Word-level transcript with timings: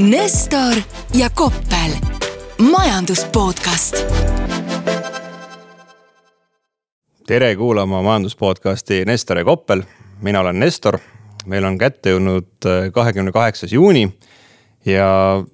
Nestor 0.00 0.74
ja 1.14 1.30
Koppel, 1.34 1.90
majandus 2.70 3.24
podcast. 3.24 3.96
tere 7.26 7.56
kuulama 7.56 8.02
majandus 8.02 8.36
podcasti 8.36 9.04
Nestor 9.04 9.38
ja 9.38 9.44
Koppel, 9.44 9.82
mina 10.22 10.40
olen 10.40 10.60
Nestor. 10.60 10.98
meil 11.46 11.64
on 11.64 11.78
kätte 11.78 12.10
jõudnud 12.10 12.48
äh, 12.66 12.88
kahekümne 12.92 13.32
kaheksas 13.32 13.72
juuni 13.72 14.06
ja 14.86 15.06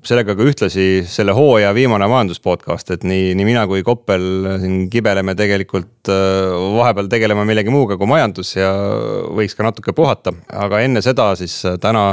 sellega 0.06 0.36
ka 0.38 0.44
ühtlasi 0.46 0.86
selle 1.10 1.34
hooaja 1.34 1.72
viimane 1.74 2.06
majandus 2.10 2.38
podcast, 2.42 2.92
et 2.94 3.06
nii, 3.06 3.32
nii 3.38 3.46
mina 3.48 3.64
kui 3.66 3.82
Koppel 3.86 4.26
siin 4.62 4.84
kibeleme 4.90 5.34
tegelikult 5.38 6.10
äh, 6.12 6.52
vahepeal 6.76 7.10
tegelema 7.10 7.46
millegi 7.48 7.72
muuga 7.74 7.98
kui 7.98 8.06
majandus 8.10 8.54
ja 8.56 8.70
võiks 9.34 9.58
ka 9.58 9.66
natuke 9.66 9.94
puhata. 9.96 10.34
aga 10.52 10.80
enne 10.86 11.02
seda 11.02 11.32
siis 11.38 11.58
äh, 11.66 11.78
täna 11.82 12.12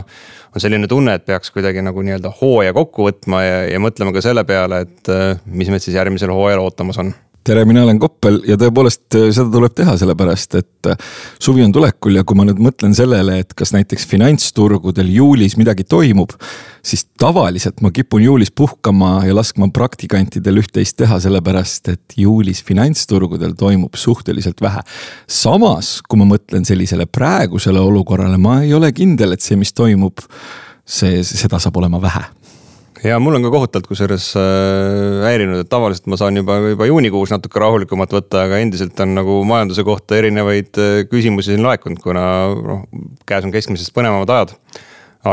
on 0.53 0.61
selline 0.63 0.89
tunne, 0.89 1.17
et 1.17 1.25
peaks 1.25 1.53
kuidagi 1.53 1.85
nagu 1.85 2.01
nii-öelda 2.01 2.33
hooaja 2.41 2.73
kokku 2.73 3.09
võtma 3.09 3.43
ja, 3.45 3.59
ja 3.69 3.83
mõtlema 3.83 4.13
ka 4.15 4.25
selle 4.25 4.45
peale, 4.49 4.81
et 4.87 5.13
äh, 5.13 5.37
mis 5.45 5.69
meid 5.69 5.85
siis 5.85 5.99
järgmisel 5.99 6.33
hooajal 6.33 6.65
ootamas 6.65 7.01
on 7.03 7.13
tere, 7.43 7.65
mina 7.67 7.83
olen 7.83 7.99
Koppel 7.99 8.39
ja 8.47 8.55
tõepoolest 8.59 9.17
äh, 9.17 9.27
seda 9.35 9.51
tuleb 9.51 9.73
teha, 9.75 9.95
sellepärast 9.99 10.55
et 10.59 10.89
äh, 10.89 10.99
suvi 11.41 11.63
on 11.65 11.73
tulekul 11.75 12.15
ja 12.15 12.23
kui 12.27 12.37
ma 12.39 12.45
nüüd 12.47 12.61
mõtlen 12.63 12.95
sellele, 12.95 13.39
et 13.43 13.53
kas 13.57 13.73
näiteks 13.75 14.05
finantsturgudel 14.09 15.09
juulis 15.11 15.57
midagi 15.59 15.83
toimub. 15.83 16.31
siis 16.83 17.05
tavaliselt 17.19 17.81
ma 17.81 17.91
kipun 17.91 18.23
juulis 18.23 18.51
puhkama 18.51 19.25
ja 19.27 19.35
laskma 19.35 19.69
praktikantidel 19.73 20.61
üht-teist 20.63 20.97
teha, 20.99 21.19
sellepärast 21.19 21.89
et 21.93 22.17
juulis 22.17 22.63
finantsturgudel 22.63 23.55
toimub 23.59 23.95
suhteliselt 23.95 24.61
vähe. 24.61 24.83
samas, 25.27 25.99
kui 26.07 26.19
ma 26.19 26.29
mõtlen 26.35 26.65
sellisele 26.65 27.05
praegusele 27.05 27.79
olukorrale, 27.79 28.37
ma 28.37 28.61
ei 28.63 28.73
ole 28.73 28.91
kindel, 28.91 29.35
et 29.35 29.41
see, 29.41 29.59
mis 29.59 29.73
toimub, 29.73 30.23
see, 30.85 31.23
seda 31.23 31.59
saab 31.59 31.77
olema 31.83 32.01
vähe 32.01 32.23
ja 33.03 33.19
mul 33.19 33.35
on 33.37 33.43
ka 33.43 33.51
kohutavalt 33.51 33.87
kusjuures 33.89 34.29
äh, 34.39 35.25
häirinud, 35.27 35.63
et 35.63 35.69
tavaliselt 35.71 36.07
ma 36.11 36.19
saan 36.19 36.37
juba, 36.39 36.57
juba 36.71 36.87
juunikuus 36.87 37.33
natuke 37.33 37.59
rahulikumat 37.61 38.15
võtta, 38.15 38.45
aga 38.47 38.61
endiselt 38.63 38.99
on 39.03 39.15
nagu 39.17 39.41
majanduse 39.47 39.83
kohta 39.87 40.17
erinevaid 40.19 40.79
äh, 40.79 40.95
küsimusi 41.11 41.53
siin 41.53 41.65
laekunud, 41.65 41.99
kuna 42.03 42.23
noh, 42.55 42.87
käes 43.29 43.45
on 43.47 43.53
keskmisest 43.55 43.93
põnevamad 43.95 44.31
ajad. 44.37 44.55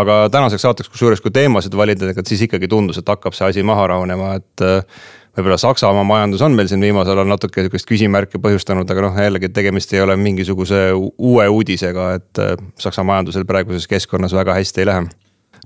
aga 0.01 0.19
tänaseks 0.31 0.63
saateks, 0.63 0.91
kusjuures 0.91 1.23
kui 1.23 1.33
teemasid 1.35 1.75
valida, 1.75 2.11
ega 2.11 2.23
siis 2.27 2.45
ikkagi 2.47 2.69
tundus, 2.71 2.99
et 2.99 3.09
hakkab 3.09 3.35
see 3.35 3.49
asi 3.49 3.65
maha 3.67 3.89
rahunema, 3.95 4.35
et 4.39 4.67
äh, 4.67 5.01
võib-olla 5.39 5.59
Saksamaa 5.59 6.05
majandus 6.07 6.43
on 6.43 6.55
meil 6.59 6.69
siin 6.71 6.83
viimasel 6.83 7.19
ajal 7.19 7.31
natuke 7.31 7.63
sihukest 7.63 7.87
küsimärki 7.87 8.43
põhjustanud, 8.43 8.91
aga 8.91 9.07
noh, 9.07 9.25
jällegi 9.27 9.51
tegemist 9.55 9.95
ei 9.95 10.03
ole 10.03 10.19
mingisuguse 10.19 10.89
uue 10.95 11.49
uudisega, 11.49 12.13
et 12.19 12.45
Saksa 12.83 13.07
majandusel 13.07 13.47
praeguses 13.47 13.87
keskkonnas 13.91 14.35
väga 14.35 14.59
hästi 14.59 14.83
ei 14.83 14.91
lähe 14.91 15.11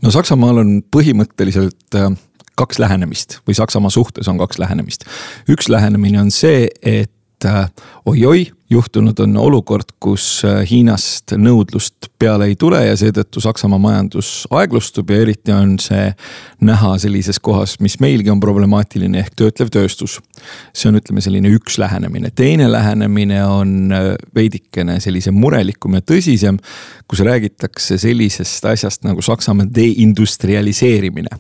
no 0.05 0.13
Saksamaal 0.15 0.61
on 0.63 0.77
põhimõtteliselt 0.95 1.99
äh, 1.99 2.13
kaks 2.59 2.79
lähenemist 2.79 3.41
või 3.49 3.57
Saksamaa 3.59 3.91
suhtes 3.91 4.29
on 4.31 4.39
kaks 4.39 4.61
lähenemist. 4.63 5.09
üks 5.51 5.69
lähenemine 5.73 6.21
on 6.21 6.31
see, 6.35 6.69
et 6.83 7.14
äh, 7.45 7.67
oi-oi, 8.07 8.47
juhtunud 8.71 9.19
on 9.21 9.37
olukord, 9.37 9.93
kus 10.03 10.43
äh, 10.47 10.63
Hiinast 10.69 11.35
nõudlust 11.39 12.09
peale 12.19 12.49
ei 12.51 12.57
tule 12.59 12.81
ja 12.87 12.97
seetõttu 12.99 13.43
Saksamaa 13.45 13.79
majandus 13.81 14.31
aeglustub 14.55 15.11
ja 15.13 15.21
eriti 15.23 15.53
on 15.55 15.77
see 15.83 16.11
näha 16.65 16.95
sellises 17.03 17.41
kohas, 17.45 17.77
mis 17.85 17.99
meilgi 18.03 18.33
on 18.33 18.41
problemaatiline 18.43 19.21
ehk 19.23 19.35
töötlev 19.39 19.73
tööstus. 19.75 20.19
see 20.75 20.89
on, 20.91 20.99
ütleme 21.01 21.25
selline 21.25 21.53
üks 21.55 21.79
lähenemine, 21.79 22.31
teine 22.35 22.71
lähenemine 22.73 23.43
on 23.47 23.93
äh, 23.93 24.13
veidikene 24.35 25.01
sellisem 25.01 25.37
murelikum 25.39 25.99
ja 25.99 26.05
tõsisem, 26.05 26.61
kus 27.09 27.25
räägitakse 27.27 27.99
sellisest 27.99 28.65
asjast 28.73 29.05
nagu 29.05 29.23
Saksamaa 29.23 29.69
deindustrialiseerimine 29.75 31.39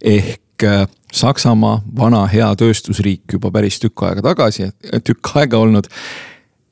ehk 0.00 0.43
äh, 0.62 0.86
Saksamaa, 1.14 1.82
vana 1.96 2.24
hea 2.26 2.48
tööstusriik 2.58 3.36
juba 3.36 3.50
päris 3.54 3.78
tükk 3.82 4.02
aega 4.08 4.22
tagasi, 4.22 4.70
tükk 5.06 5.36
aega 5.38 5.60
olnud 5.62 5.90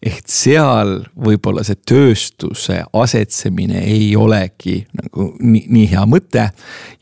ehk 0.02 0.26
seal 0.26 0.96
võib-olla 1.14 1.62
see 1.66 1.78
tööstuse 1.86 2.80
asetsemine 2.98 3.84
ei 3.86 4.08
olegi 4.18 4.80
nagu 4.98 5.28
nii, 5.38 5.62
nii 5.70 5.84
hea 5.92 6.02
mõte. 6.10 6.48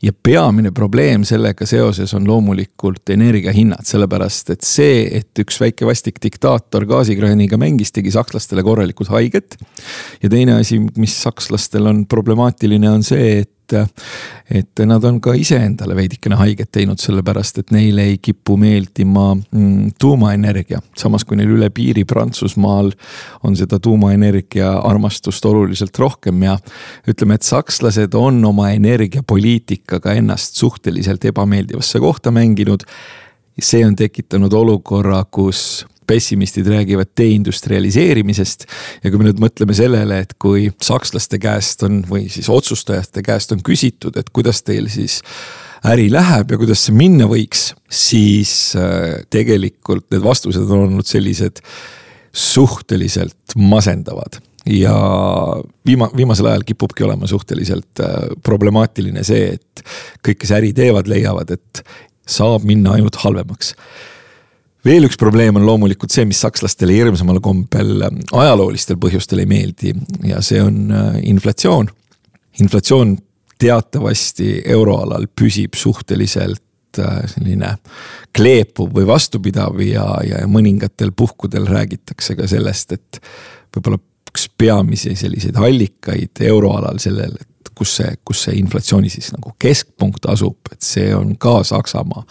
ja 0.01 0.13
peamine 0.13 0.71
probleem 0.71 1.25
sellega 1.25 1.65
seoses 1.65 2.13
on 2.13 2.27
loomulikult 2.29 3.09
energiahinnad, 3.09 3.85
sellepärast 3.89 4.53
et 4.53 4.61
see, 4.65 5.07
et 5.17 5.41
üks 5.41 5.57
väike 5.61 5.87
vastik 5.89 6.21
diktaator 6.21 6.85
gaasikraaniga 6.89 7.57
mängis, 7.57 7.91
tegi 7.91 8.13
sakslastele 8.13 8.63
korralikult 8.63 9.09
haiget. 9.09 9.57
ja 10.21 10.29
teine 10.29 10.59
asi, 10.61 10.79
mis 10.97 11.17
sakslastel 11.23 11.89
on 11.89 12.05
problemaatiline, 12.05 12.89
on 12.89 13.03
see, 13.03 13.41
et 13.41 13.51
et, 13.73 14.03
et 14.51 14.83
nad 14.87 15.03
on 15.07 15.19
ka 15.23 15.33
iseendale 15.37 15.95
veidikene 15.97 16.37
haiget 16.39 16.71
teinud, 16.71 16.99
sellepärast 17.01 17.61
et 17.61 17.71
neile 17.75 18.05
ei 18.11 18.17
kipu 18.21 18.57
meeldima 18.61 19.33
mm, 19.35 19.93
tuumaenergia. 20.01 20.81
samas 20.97 21.25
kui 21.25 21.39
neil 21.39 21.55
üle 21.57 21.69
piiri 21.69 22.05
Prantsusmaal 22.05 22.91
on 23.47 23.55
seda 23.59 23.79
tuumaenergia 23.79 24.73
armastust 24.87 25.45
oluliselt 25.45 25.97
rohkem 25.99 26.43
ja 26.43 26.57
ütleme, 27.07 27.39
et 27.39 27.47
sakslased 27.47 28.13
on 28.17 28.43
oma 28.45 28.69
energiapoliitikaga 28.75 30.13
ennast 30.19 30.59
suhteliselt 30.59 31.25
ebameeldivasse 31.31 31.99
kohta 31.99 32.31
mänginud 32.31 32.87
see 33.59 33.85
on 33.85 33.95
tekitanud 33.95 34.53
olukorra, 34.53 35.23
kus 35.31 35.85
pessimistid 36.07 36.67
räägivad 36.67 37.11
deindustrialiseerimisest. 37.17 38.65
ja 39.03 39.11
kui 39.11 39.21
me 39.21 39.29
nüüd 39.29 39.41
mõtleme 39.41 39.75
sellele, 39.77 40.21
et 40.25 40.35
kui 40.41 40.69
sakslaste 40.81 41.39
käest 41.41 41.83
on 41.87 42.01
või 42.09 42.27
siis 42.31 42.49
otsustajate 42.49 43.23
käest 43.25 43.51
on 43.55 43.63
küsitud, 43.63 44.17
et 44.17 44.29
kuidas 44.33 44.63
teil 44.67 44.89
siis 44.91 45.21
äri 45.87 46.11
läheb 46.13 46.51
ja 46.51 46.59
kuidas 46.61 46.85
see 46.85 46.95
minna 46.95 47.25
võiks, 47.29 47.71
siis 47.89 48.75
äh, 48.77 49.23
tegelikult 49.33 50.09
need 50.13 50.23
vastused 50.23 50.69
on 50.69 50.87
olnud 50.87 51.07
sellised 51.09 51.63
suhteliselt 52.31 53.57
masendavad 53.57 54.39
ja 54.65 54.93
viima-, 55.87 56.11
viimasel 56.15 56.51
ajal 56.51 56.63
kipubki 56.67 57.03
olema 57.03 57.27
suhteliselt 57.27 58.03
äh, 58.03 58.29
problemaatiline 58.43 59.23
see, 59.25 59.57
et 59.57 59.83
kõik, 60.21 60.43
kes 60.43 60.53
äri 60.57 60.71
teevad, 60.77 61.09
leiavad, 61.09 61.51
et 61.57 61.83
saab 62.29 62.65
minna 62.67 62.95
ainult 62.97 63.17
halvemaks 63.23 63.73
veel 64.85 65.07
üks 65.07 65.19
probleem 65.19 65.57
on 65.59 65.65
loomulikult 65.67 66.13
see, 66.13 66.25
mis 66.29 66.41
sakslastele 66.41 66.95
hirmsamal 66.95 67.41
kombel 67.43 68.05
ähm, 68.07 68.21
ajaloolistel 68.33 68.99
põhjustel 69.01 69.43
ei 69.43 69.49
meeldi 69.49 69.93
ja 70.27 70.41
see 70.45 70.61
on 70.63 70.91
äh, 70.91 71.19
inflatsioon. 71.31 71.91
inflatsioon 72.61 73.17
teatavasti 73.61 74.61
euroalal 74.65 75.27
püsib 75.37 75.77
suhteliselt 75.77 76.99
äh, 76.99 77.21
selline 77.29 77.75
kleepuv 78.35 78.93
või 78.95 79.07
vastupidav 79.09 79.81
ja, 79.85 80.05
ja 80.25 80.45
mõningatel 80.49 81.13
puhkudel 81.15 81.67
räägitakse 81.69 82.35
ka 82.39 82.49
sellest, 82.49 82.97
et 82.97 83.21
võib-olla 83.75 84.01
üks 84.31 84.47
peamisi 84.57 85.13
selliseid 85.19 85.57
allikaid 85.59 86.41
euroalal 86.47 86.99
sellel, 87.03 87.35
et 87.35 87.50
kus 87.81 87.95
see, 87.97 88.11
kus 88.25 88.45
see 88.45 88.59
inflatsiooni 88.61 89.09
siis 89.09 89.31
nagu 89.33 89.55
keskpunkt 89.61 90.27
asub, 90.29 90.59
et 90.71 90.85
see 90.85 91.09
on 91.17 91.33
ka 91.41 91.61
Saksamaa. 91.67 92.25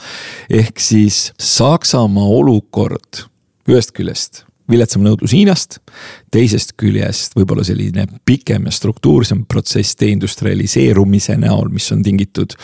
ehk 0.62 0.78
siis 0.78 1.32
Saksamaa 1.38 2.30
olukord 2.38 3.26
ühest 3.70 3.92
küljest 3.96 4.44
viletsam 4.70 5.02
nõudlus 5.02 5.34
Hiinast. 5.34 5.78
teisest 6.30 6.76
küljest 6.78 7.34
võib-olla 7.34 7.64
selline 7.66 8.06
pikem 8.24 8.68
ja 8.68 8.74
struktuursem 8.74 9.44
protsess 9.50 9.98
deindustrialiseerumise 10.00 11.36
näol, 11.40 11.70
mis 11.74 11.90
on 11.92 12.04
tingitud 12.06 12.54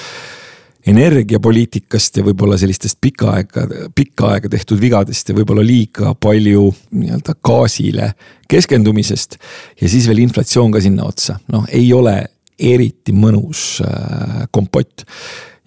energiapoliitikast 0.87 2.21
ja 2.21 2.25
võib-olla 2.27 2.59
sellistest 2.61 3.01
pikka 3.03 3.33
aega, 3.35 3.67
pikka 3.95 4.31
aega 4.37 4.51
tehtud 4.53 4.79
vigadest 4.81 5.29
ja 5.29 5.35
võib-olla 5.35 5.65
liiga 5.67 6.15
palju 6.15 6.69
nii-öelda 6.95 7.35
gaasile 7.45 8.13
keskendumisest. 8.49 9.39
ja 9.81 9.89
siis 9.89 10.07
veel 10.07 10.23
inflatsioon 10.23 10.71
ka 10.73 10.81
sinna 10.81 11.09
otsa, 11.09 11.41
noh, 11.53 11.67
ei 11.75 11.93
ole 11.93 12.21
eriti 12.59 13.15
mõnus 13.17 13.81
äh, 13.85 14.45
kompott. 14.55 15.07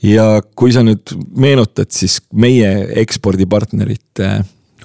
ja 0.04 0.40
kui 0.56 0.72
sa 0.72 0.84
nüüd 0.86 1.12
meenutad, 1.36 1.92
siis 1.92 2.20
meie 2.32 2.70
ekspordipartnerite 3.02 4.40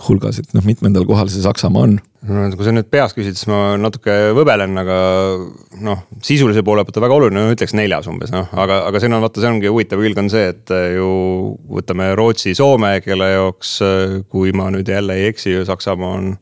hulgas, 0.09 0.41
et 0.43 0.51
noh, 0.57 0.65
mitmendal 0.67 1.07
kohal 1.07 1.31
see 1.31 1.45
Saksamaa 1.45 1.87
on? 1.89 1.97
no 2.25 2.45
kui 2.57 2.67
sa 2.67 2.73
nüüd 2.73 2.89
peast 2.93 3.17
küsid, 3.17 3.37
siis 3.37 3.49
ma 3.51 3.75
natuke 3.81 4.15
võbelen, 4.37 4.77
aga 4.81 4.99
noh, 5.85 6.05
sisulise 6.25 6.65
poole 6.67 6.85
pealt 6.85 6.99
on 6.99 7.05
väga 7.05 7.19
oluline, 7.19 7.45
ütleks 7.55 7.77
neljas 7.77 8.09
umbes 8.11 8.33
noh, 8.35 8.49
aga, 8.53 8.83
aga 8.89 9.03
siin 9.03 9.17
on 9.17 9.25
vaata, 9.25 9.43
see 9.43 9.51
ongi 9.53 9.71
huvitav 9.71 10.01
külg 10.03 10.21
on 10.23 10.31
see, 10.33 10.47
et 10.55 10.73
ju 10.97 11.11
võtame 11.77 12.11
Rootsi, 12.17 12.57
Soome, 12.57 12.97
kelle 13.05 13.29
jaoks, 13.35 13.77
kui 14.33 14.55
ma 14.57 14.71
nüüd 14.75 14.89
jälle 14.89 15.21
ei 15.21 15.29
eksi, 15.35 15.59
Saksamaa 15.69 16.17
on 16.21 16.33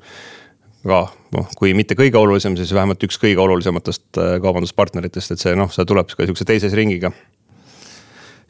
ka 0.86 1.02
noh, 1.36 1.52
kui 1.58 1.74
mitte 1.78 1.96
kõige 1.98 2.18
olulisem, 2.20 2.56
siis 2.58 2.72
vähemalt 2.74 3.02
üks 3.06 3.20
kõige 3.22 3.42
olulisematest 3.44 4.18
äh, 4.18 4.34
kaubanduspartneritest, 4.42 5.34
et 5.34 5.44
see 5.44 5.54
noh, 5.58 5.70
see 5.72 5.86
tuleb 5.88 6.10
ka 6.10 6.26
sihukese 6.26 6.48
teise 6.48 6.72
ringiga 6.74 7.12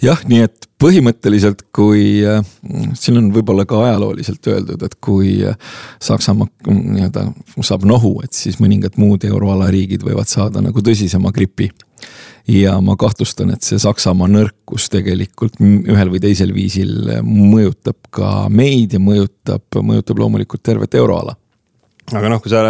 jah, 0.03 0.23
nii 0.29 0.43
et 0.47 0.69
põhimõtteliselt, 0.83 1.67
kui 1.75 2.23
äh, 2.27 2.43
siin 2.99 3.21
on 3.21 3.31
võib-olla 3.35 3.67
ka 3.69 3.83
ajalooliselt 3.87 4.51
öeldud, 4.51 4.83
et 4.87 4.97
kui 5.05 5.37
äh, 5.47 5.59
Saksamaa 6.03 6.49
mm, 6.49 6.83
nii-öelda 6.97 7.27
saab 7.63 7.87
nohu, 7.89 8.17
et 8.25 8.35
siis 8.37 8.59
mõningad 8.63 8.99
muud 9.01 9.25
euroala 9.29 9.71
riigid 9.73 10.05
võivad 10.07 10.31
saada 10.31 10.65
nagu 10.65 10.85
tõsisema 10.85 11.33
gripi. 11.35 11.71
ja 12.49 12.81
ma 12.83 12.97
kahtlustan, 12.99 13.53
et 13.55 13.63
see 13.63 13.79
Saksamaa 13.79 14.27
nõrkus 14.27 14.89
tegelikult 14.91 15.61
ühel 15.63 16.11
või 16.11 16.21
teisel 16.21 16.51
viisil 16.55 17.21
mõjutab 17.23 18.01
ka 18.11 18.49
meid 18.51 18.97
ja 18.97 18.99
mõjutab, 18.99 19.69
mõjutab 19.79 20.19
loomulikult 20.19 20.63
tervet 20.63 20.95
euroala 20.99 21.37
aga 22.11 22.31
noh, 22.33 22.41
kui 22.43 22.51
sa 22.51 22.63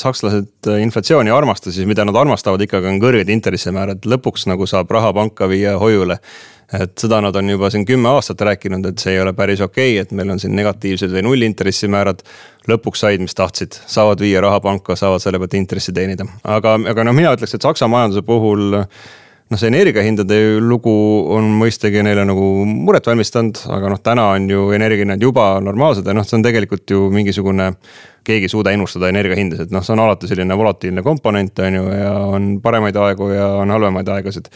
sakslased 0.00 0.68
inflatsiooni 0.80 1.30
ei 1.30 1.36
armasta, 1.36 1.72
siis 1.74 1.86
mida 1.88 2.06
nad 2.08 2.16
armastavad 2.18 2.62
ikkagi 2.64 2.88
on 2.90 3.00
kõrged 3.02 3.28
intressimäärad, 3.32 4.06
lõpuks 4.08 4.48
nagu 4.50 4.66
saab 4.70 4.90
raha 4.94 5.12
panka 5.16 5.48
viia 5.50 5.76
hoiule. 5.80 6.18
et 6.68 7.00
seda 7.00 7.22
nad 7.24 7.36
on 7.36 7.48
juba 7.48 7.70
siin 7.72 7.86
kümme 7.88 8.10
aastat 8.12 8.42
rääkinud, 8.44 8.84
et 8.90 9.00
see 9.00 9.14
ei 9.14 9.20
ole 9.20 9.32
päris 9.32 9.60
okei 9.64 9.94
okay,, 9.94 10.02
et 10.02 10.10
meil 10.12 10.34
on 10.34 10.40
siin 10.40 10.56
negatiivsed 10.56 11.12
või 11.12 11.22
nullintressimäärad. 11.24 12.24
lõpuks 12.68 13.04
said, 13.04 13.20
mis 13.20 13.34
tahtsid, 13.34 13.78
saavad 13.86 14.20
viia 14.20 14.40
raha 14.40 14.60
panka, 14.60 14.96
saavad 14.96 15.22
selle 15.24 15.38
pealt 15.38 15.54
intressi 15.54 15.92
teenida, 15.92 16.26
aga, 16.44 16.78
aga 16.90 17.04
noh, 17.04 17.16
mina 17.16 17.32
ütleks, 17.36 17.54
et 17.54 17.64
Saksa 17.64 17.88
majanduse 17.88 18.22
puhul 18.22 18.76
noh, 19.48 19.58
see 19.60 19.70
energiahindade 19.70 20.38
lugu 20.60 20.92
on 21.34 21.48
mõistagi 21.60 22.02
neile 22.04 22.26
nagu 22.28 22.48
muret 22.68 23.06
valmistanud, 23.08 23.62
aga 23.74 23.92
noh, 23.92 24.02
täna 24.04 24.28
on 24.36 24.48
ju 24.50 24.68
energiahinnad 24.76 25.22
juba 25.24 25.54
normaalsed 25.64 26.06
ja 26.06 26.16
noh, 26.16 26.26
see 26.28 26.38
on 26.38 26.46
tegelikult 26.46 26.90
ju 26.90 27.08
mingisugune. 27.14 27.72
keegi 28.28 28.44
ei 28.44 28.50
suuda 28.52 28.74
ennustada 28.76 29.08
energiahindasid, 29.08 29.70
noh, 29.72 29.80
see 29.80 29.94
on 29.94 30.02
alati 30.04 30.28
selline 30.28 30.56
volatiilne 30.58 31.00
komponent, 31.02 31.62
on 31.64 31.76
ju, 31.78 31.84
ja 31.96 32.10
on 32.28 32.50
paremaid 32.60 32.96
aegu 33.00 33.30
ja 33.32 33.46
on 33.62 33.70
halvemaid 33.72 34.08
aegasid 34.12 34.50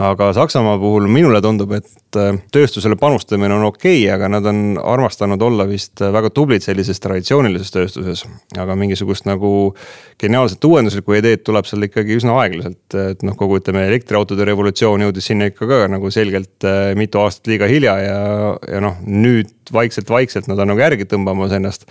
aga 0.00 0.30
Saksamaa 0.32 0.78
puhul 0.80 1.06
minule 1.12 1.40
tundub, 1.44 1.72
et 1.76 2.18
äh, 2.18 2.38
tööstusele 2.52 2.96
panustamine 3.00 3.54
on 3.56 3.66
okei 3.68 4.04
okay,, 4.04 4.14
aga 4.14 4.30
nad 4.32 4.46
on 4.48 4.78
armastanud 4.80 5.42
olla 5.44 5.66
vist 5.68 6.00
väga 6.00 6.30
tublid 6.34 6.64
sellises 6.64 7.02
traditsioonilises 7.04 7.74
tööstuses. 7.74 8.24
aga 8.58 8.76
mingisugust 8.80 9.28
nagu 9.28 9.74
geniaalset 10.20 10.64
uuenduslikku 10.64 11.18
ideed 11.18 11.44
tuleb 11.44 11.68
seal 11.68 11.84
ikkagi 11.86 12.16
üsna 12.20 12.38
aeglaselt, 12.40 12.96
et 13.12 13.26
noh, 13.26 13.36
kogu 13.36 13.60
ütleme 13.60 13.84
elektriautode 13.90 14.46
revolutsioon 14.48 15.06
jõudis 15.06 15.30
sinna 15.30 15.50
ikka 15.50 15.68
ka 15.68 15.82
nagu 15.92 16.12
selgelt 16.14 16.68
äh, 16.68 16.92
mitu 16.98 17.20
aastat 17.20 17.52
liiga 17.52 17.68
hilja 17.70 17.98
ja, 18.04 18.22
ja 18.68 18.80
noh, 18.84 18.96
nüüd 19.04 19.52
vaikselt-vaikselt 19.72 20.48
nad 20.50 20.58
on 20.58 20.72
nagu 20.72 20.82
järgi 20.82 21.06
tõmbamas 21.10 21.54
ennast 21.56 21.86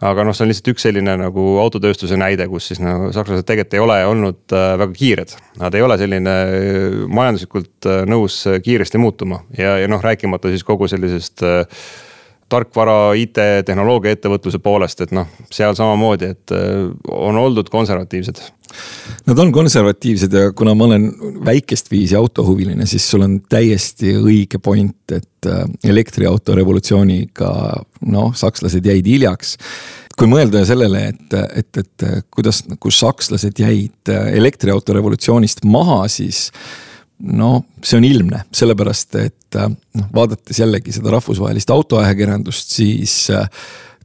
aga 0.00 0.24
noh, 0.24 0.36
see 0.36 0.46
on 0.46 0.50
lihtsalt 0.50 0.70
üks 0.72 0.84
selline 0.86 1.14
nagu 1.20 1.46
autotööstuse 1.62 2.18
näide, 2.20 2.46
kus 2.50 2.70
siis 2.70 2.80
nagu 2.82 3.10
sakslased 3.14 3.46
tegelikult 3.48 3.76
ei 3.76 3.82
ole 3.84 3.98
olnud 4.08 4.54
äh, 4.56 4.68
väga 4.80 4.96
kiired. 4.96 5.34
Nad 5.60 5.76
ei 5.76 5.84
ole 5.84 5.98
selline 6.00 6.36
äh, 6.44 7.00
majanduslikult 7.20 7.88
äh, 7.90 8.04
nõus 8.08 8.42
kiiresti 8.64 9.00
muutuma 9.02 9.42
ja, 9.56 9.76
ja 9.82 9.90
noh, 9.90 10.02
rääkimata 10.04 10.52
siis 10.52 10.64
kogu 10.66 10.88
sellisest 10.90 11.44
tarkvara, 12.50 13.12
IT, 13.18 13.38
tehnoloogia 13.66 14.16
ettevõtluse 14.16 14.60
poolest, 14.62 15.04
et 15.04 15.14
noh, 15.16 15.28
seal 15.52 15.76
samamoodi, 15.78 16.32
et 16.34 16.54
on 17.10 17.38
oldud 17.40 17.70
konservatiivsed. 17.72 18.42
Nad 19.26 19.38
on 19.42 19.50
konservatiivsed 19.52 20.34
ja 20.34 20.50
kuna 20.56 20.76
ma 20.78 20.86
olen 20.86 21.08
väikest 21.46 21.90
viisi 21.90 22.14
autohuviline, 22.18 22.86
siis 22.86 23.08
sul 23.10 23.24
on 23.26 23.40
täiesti 23.50 24.14
õige 24.18 24.60
point, 24.62 25.14
et 25.16 25.48
elektriauto 25.84 26.54
revolutsiooniga 26.58 27.50
noh, 28.12 28.30
sakslased 28.36 28.86
jäid 28.86 29.08
hiljaks 29.10 29.56
kui 30.20 30.28
mõelda 30.28 30.60
sellele, 30.68 31.06
et, 31.14 31.34
et, 31.56 31.78
et 31.80 32.04
kuidas 32.28 32.60
nagu 32.68 32.90
sakslased 32.92 33.56
jäid 33.62 34.10
elektriauto 34.36 34.92
revolutsioonist 34.92 35.64
maha, 35.64 36.02
siis 36.12 36.50
no 37.20 37.64
see 37.82 37.98
on 38.00 38.06
ilmne, 38.06 38.44
sellepärast 38.54 39.18
et 39.20 39.58
noh, 39.60 40.08
vaadates 40.14 40.60
jällegi 40.62 40.94
seda 40.94 41.12
rahvusvahelist 41.16 41.72
autoajakirjandust, 41.74 42.72
siis 42.78 43.16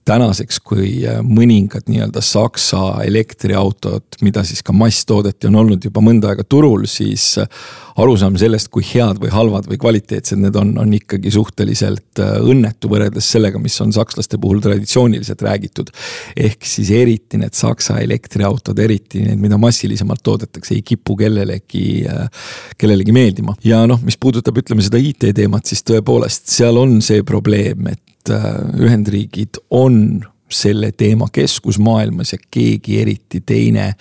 tänaseks, 0.05 0.59
kui 0.65 0.89
äh, 1.07 1.17
mõningad 1.25 1.87
nii-öelda 1.89 2.21
Saksa 2.23 3.01
elektriautod, 3.05 4.19
mida 4.25 4.43
siis 4.45 4.61
ka 4.65 4.73
masstoodeti, 4.75 5.49
on 5.49 5.57
olnud 5.63 5.87
juba 5.87 6.03
mõnda 6.05 6.29
aega 6.31 6.45
turul, 6.45 6.85
siis 6.89 7.25
äh, 7.41 7.49
arusaam 8.01 8.37
sellest, 8.37 8.69
kui 8.73 8.85
head 8.85 9.17
või 9.23 9.33
halvad 9.33 9.69
või 9.71 9.79
kvaliteetsed 9.81 10.41
need 10.43 10.57
on, 10.61 10.75
on 10.81 10.93
ikkagi 10.93 11.33
suhteliselt 11.33 12.21
äh, 12.21 12.37
õnnetu 12.45 12.91
võrreldes 12.91 13.31
sellega, 13.33 13.61
mis 13.61 13.79
on 13.81 13.93
sakslaste 13.95 14.37
puhul 14.41 14.61
traditsiooniliselt 14.61 15.41
räägitud. 15.45 15.89
ehk 16.37 16.69
siis 16.69 16.91
eriti 16.93 17.41
need 17.41 17.57
Saksa 17.57 17.97
elektriautod, 18.05 18.79
eriti 18.79 19.25
need, 19.25 19.41
mida 19.41 19.57
massilisemalt 19.57 20.21
toodetakse, 20.23 20.75
ei 20.75 20.85
kipu 20.85 21.15
kellelegi, 21.17 22.05
kellelegi 22.77 23.13
meeldima. 23.15 23.55
ja 23.63 23.85
noh, 23.89 24.01
mis 24.05 24.17
puudutab, 24.21 24.61
ütleme 24.61 24.85
seda 24.85 25.01
IT 25.01 25.31
teemat, 25.33 25.65
siis 25.65 25.81
tõepoolest 25.87 26.51
seal 26.51 26.77
on 26.77 26.99
see 27.01 27.23
probleem, 27.25 27.87
et 27.89 28.03
Äh, 28.29 28.81
Ühendriigid 28.81 29.59
on 29.69 30.23
selle 30.49 30.91
teema 30.91 31.27
keskus 31.33 31.77
maailmas 31.81 32.33
ja 32.33 32.39
keegi 32.51 32.99
eriti 33.01 33.41
teine 33.45 33.91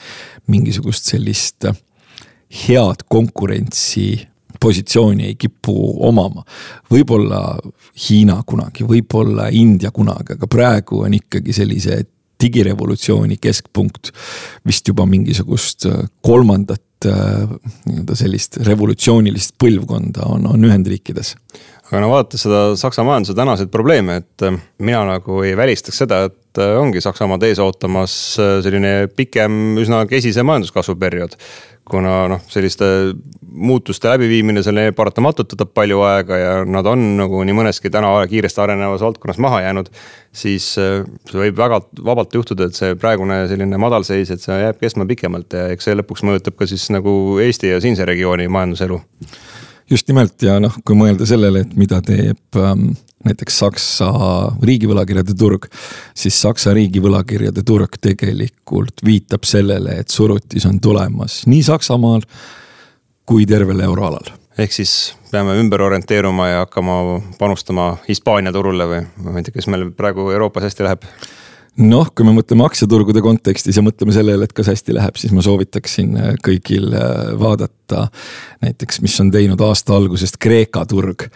mingisugust 0.47 1.11
sellist 1.12 1.65
äh, 1.69 1.76
head 2.69 3.05
konkurentsi 3.09 4.29
positsiooni 4.61 5.26
ei 5.26 5.35
kipu 5.35 5.75
omama. 6.09 6.44
võib-olla 6.91 7.59
Hiina 8.06 8.38
kunagi, 8.47 8.87
võib-olla 8.88 9.50
India 9.53 9.91
kunagi, 9.91 10.38
aga 10.38 10.49
praegu 10.49 11.03
on 11.05 11.15
ikkagi 11.15 11.53
sellise 11.53 12.00
digirevolutsiooni 12.41 13.37
keskpunkt 13.41 14.12
vist 14.67 14.88
juba 14.88 15.06
mingisugust 15.06 15.87
äh, 15.91 16.05
kolmandat 16.23 16.82
nii-öelda 17.05 18.15
sellist 18.17 18.56
revolutsioonilist 18.65 19.59
põlvkonda 19.61 20.25
on, 20.25 20.47
on 20.49 20.62
Ühendriikides 20.65 21.35
aga 21.88 22.00
no 22.00 22.08
vaadates 22.12 22.46
seda 22.46 22.62
Saksa 22.81 23.04
majanduse 23.04 23.36
tänaseid 23.36 23.70
probleeme, 23.72 24.22
et 24.22 24.46
äh, 24.46 24.56
mina 24.78 25.04
nagu 25.08 25.42
ei 25.44 25.52
välistaks 25.56 26.00
seda, 26.04 26.25
et 26.31 26.60
äh, 26.62 26.72
ongi 26.81 27.02
Saksamaad 27.04 27.44
ees 27.44 27.60
ootamas 27.60 28.16
äh, 28.40 28.56
selline 28.64 28.94
pikem, 29.16 29.76
üsna 29.82 30.04
kesise 30.08 30.44
majanduskasvu 30.46 30.96
periood. 31.00 31.38
kuna 31.84 32.22
noh, 32.32 32.40
selliste 32.48 32.86
muutuste 33.44 34.08
läbiviimine 34.08 34.62
selle 34.64 34.86
paratamatult 34.96 35.50
võtab 35.52 35.75
palju 35.76 35.98
aega 36.08 36.38
ja 36.40 36.52
nad 36.64 36.86
on 36.88 37.02
nagu 37.19 37.42
nii 37.44 37.56
mõneski 37.58 37.90
täna 37.92 38.14
kiiresti 38.31 38.62
arenevas 38.64 39.04
valdkonnas 39.04 39.36
maha 39.44 39.60
jäänud. 39.66 39.90
siis 40.32 40.70
võib 41.28 41.58
väga 41.58 41.82
vabalt 42.04 42.32
juhtuda, 42.34 42.70
et 42.70 42.75
see 42.75 42.96
praegune 42.96 43.42
selline 43.52 43.76
madalseis, 43.76 44.32
et 44.32 44.40
see 44.40 44.56
jääb 44.62 44.81
kestma 44.81 45.04
pikemalt 45.04 45.52
ja 45.52 45.69
eks 45.76 45.84
see 45.84 45.98
lõpuks 46.00 46.25
mõjutab 46.25 46.56
ka 46.56 46.66
siis 46.66 46.88
nagu 46.88 47.36
Eesti 47.44 47.75
ja 47.75 47.84
siinse 47.84 48.08
regiooni 48.08 48.48
majanduselu 48.48 49.02
just 49.90 50.08
nimelt 50.08 50.42
ja 50.42 50.58
noh, 50.62 50.76
kui 50.84 50.96
mõelda 50.98 51.26
sellele, 51.28 51.64
et 51.64 51.75
mida 51.78 52.00
teeb 52.04 52.60
ähm, 52.60 52.92
näiteks 53.25 53.58
Saksa 53.58 54.10
riigivõlakirjade 54.62 55.34
turg, 55.38 55.69
siis 56.16 56.36
Saksa 56.40 56.75
riigivõlakirjade 56.76 57.64
turg 57.66 57.98
tegelikult 58.00 59.04
viitab 59.04 59.46
sellele, 59.48 59.98
et 60.00 60.12
surutis 60.12 60.66
on 60.69 60.81
tulemas 60.81 61.42
nii 61.50 61.62
Saksamaal 61.64 62.25
kui 63.25 63.46
tervel 63.48 63.81
euroalal. 63.81 64.34
ehk 64.58 64.72
siis 64.72 65.14
peame 65.31 65.56
ümber 65.58 65.82
orienteeruma 65.82 66.48
ja 66.48 66.58
hakkama 66.64 67.20
panustama 67.38 67.96
Hispaania 68.08 68.53
turule 68.53 68.86
või 68.86 69.00
ma 69.24 69.38
ei 69.38 69.46
tea, 69.46 69.56
kas 69.56 69.67
meil 69.67 69.91
praegu 69.96 70.29
Euroopas 70.31 70.69
hästi 70.69 70.86
läheb? 70.86 71.08
Noh, 71.82 72.10
kui 72.14 72.26
me 72.26 72.34
mõtleme 72.36 72.66
aktsiaturgude 72.66 73.22
kontekstis 73.24 73.78
ja 73.78 73.84
mõtleme 73.84 74.14
sellele, 74.14 74.46
et 74.46 74.54
kas 74.56 74.70
hästi 74.70 74.94
läheb, 74.96 75.19
siis 75.20 75.34
ma 75.34 75.44
soovitaksin 75.44 76.16
äh, 76.20 76.32
kõigil 76.44 76.93
äh, 76.94 77.34
vaadata 77.40 78.08
näiteks, 78.64 79.00
mis 79.04 79.19
on 79.22 79.32
teinud 79.34 79.60
aasta 79.64 79.96
algusest 79.98 80.38
Kreeka 80.43 80.84
turg 80.90 81.28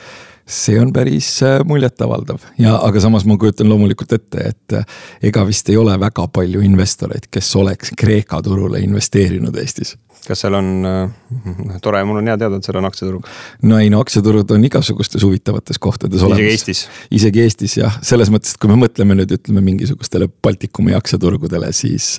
see 0.49 0.81
on 0.81 0.93
päris 0.93 1.31
äh, 1.47 1.61
muljetavaldav 1.69 2.43
ja, 2.59 2.79
aga 2.83 3.01
samas 3.05 3.27
ma 3.29 3.39
kujutan 3.41 3.69
loomulikult 3.69 4.13
ette, 4.17 4.51
et 4.53 5.29
ega 5.31 5.47
vist 5.47 5.69
ei 5.69 5.77
ole 5.77 5.95
väga 6.01 6.27
palju 6.33 6.65
investoreid, 6.65 7.29
kes 7.31 7.55
oleks 7.61 7.95
Kreeka 7.99 8.43
turule 8.43 8.81
investeerinud 8.85 9.57
Eestis 9.61 9.97
kas 10.29 10.43
seal 10.45 10.57
on 10.59 10.69
äh,, 10.87 11.79
tore, 11.83 12.01
mul 12.07 12.21
on 12.21 12.29
hea 12.29 12.37
teada, 12.41 12.59
et 12.59 12.67
seal 12.67 12.79
on 12.81 12.89
aktsiaturg. 12.89 13.29
no 13.69 13.79
ei 13.81 13.91
no 13.93 14.03
aktsiaturud 14.05 14.51
on 14.55 14.65
igasugustes 14.69 15.25
huvitavates 15.25 15.81
kohtades 15.83 16.23
olemas. 16.23 16.41
isegi 16.41 16.57
Eestis. 16.57 16.83
isegi 17.21 17.45
Eestis 17.45 17.77
jah, 17.81 17.99
selles 18.05 18.33
mõttes, 18.35 18.55
et 18.55 18.63
kui 18.63 18.73
me 18.73 18.79
mõtleme 18.83 19.17
nüüd 19.19 19.33
ütleme 19.39 19.63
mingisugustele 19.65 20.29
Baltikumi 20.45 20.97
aktsiaturgudele, 20.99 21.71
siis 21.77 22.17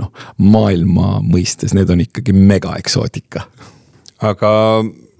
noh, 0.00 0.12
maailma 0.42 1.16
mõistes 1.24 1.74
need 1.76 1.90
on 1.92 2.04
ikkagi 2.04 2.36
mega 2.36 2.76
eksootika. 2.80 3.46
Aga 4.24 4.52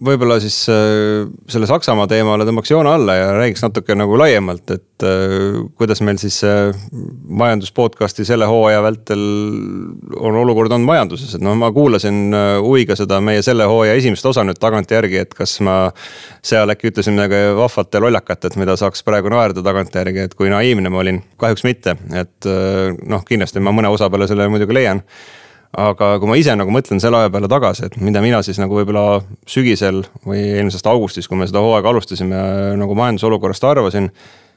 võib-olla 0.04 0.36
siis 0.40 0.56
äh, 0.68 1.24
selle 1.48 1.68
Saksamaa 1.68 2.06
teemale 2.10 2.44
tõmbaks 2.44 2.70
joone 2.72 2.90
alla 2.92 3.14
ja 3.16 3.28
räägiks 3.36 3.62
natuke 3.64 3.94
nagu 3.96 4.18
laiemalt, 4.20 4.68
et 4.74 5.04
äh, 5.06 5.56
kuidas 5.78 6.02
meil 6.04 6.20
siis 6.20 6.42
majandus 6.44 7.72
podcast'i 7.76 8.26
selle 8.28 8.48
hooaja 8.48 8.82
vältel 8.84 9.22
on 10.16 10.36
olukord 10.42 10.72
olnud 10.72 10.88
majanduses, 10.88 11.32
et 11.36 11.44
noh, 11.44 11.56
ma 11.58 11.70
kuulasin 11.72 12.36
äh, 12.36 12.48
huviga 12.64 12.96
seda 12.98 13.22
meie 13.24 13.44
selle 13.46 13.68
hooaja 13.68 13.96
esimest 13.96 14.28
osa 14.28 14.44
nüüd 14.44 14.60
tagantjärgi, 14.60 15.22
et 15.24 15.32
kas 15.36 15.58
ma 15.64 15.78
seal 16.44 16.72
äkki 16.72 16.92
ütlesin 16.92 17.16
midagi 17.16 17.56
vahvat 17.56 17.96
ja 17.96 18.04
lollakat, 18.04 18.44
et 18.50 18.60
mida 18.60 18.76
saaks 18.80 19.04
praegu 19.06 19.32
naerda 19.32 19.64
tagantjärgi, 19.64 20.28
et 20.28 20.36
kui 20.36 20.52
naiivne 20.52 20.92
ma 20.92 21.00
olin, 21.04 21.22
kahjuks 21.40 21.64
mitte, 21.68 21.96
et 22.12 22.52
noh, 23.08 23.24
kindlasti 23.28 23.64
ma 23.64 23.72
mõne 23.76 23.92
osa 23.92 24.10
peale 24.12 24.28
selle 24.28 24.48
muidugi 24.52 24.76
leian 24.76 25.04
aga 25.74 26.12
kui 26.20 26.30
ma 26.30 26.38
ise 26.38 26.54
nagu 26.56 26.72
mõtlen 26.72 27.00
selle 27.02 27.18
aja 27.20 27.32
peale 27.32 27.48
tagasi, 27.50 27.88
et 27.88 27.98
mida 28.02 28.22
mina 28.24 28.40
siis 28.46 28.60
nagu 28.62 28.78
võib-olla 28.78 29.20
sügisel 29.48 30.04
või 30.26 30.40
eelmisest 30.54 30.86
augustis, 30.90 31.28
kui 31.28 31.38
me 31.40 31.48
seda 31.48 31.62
hooaega 31.64 31.90
alustasime, 31.92 32.40
nagu 32.80 32.96
majandusolukorrast 32.98 33.66
arvasin. 33.68 34.10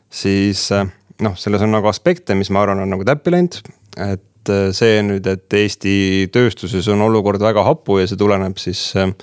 siis 0.10 0.72
eh, 0.72 0.88
noh, 1.26 1.36
selles 1.38 1.62
on 1.66 1.74
nagu 1.76 1.88
aspekte, 1.90 2.36
mis 2.36 2.50
ma 2.50 2.64
arvan, 2.64 2.84
on 2.86 2.90
nagu 2.96 3.06
täppi 3.06 3.34
läinud. 3.34 3.60
et 3.98 4.54
eh, 4.54 4.72
see 4.72 5.02
nüüd, 5.06 5.28
et 5.28 5.54
Eesti 5.54 6.30
tööstuses 6.32 6.88
on 6.88 7.02
olukord 7.02 7.42
väga 7.42 7.64
hapu 7.64 8.00
ja 8.00 8.08
see 8.08 8.18
tuleneb 8.18 8.58
siis 8.58 8.92
eh, 8.96 9.14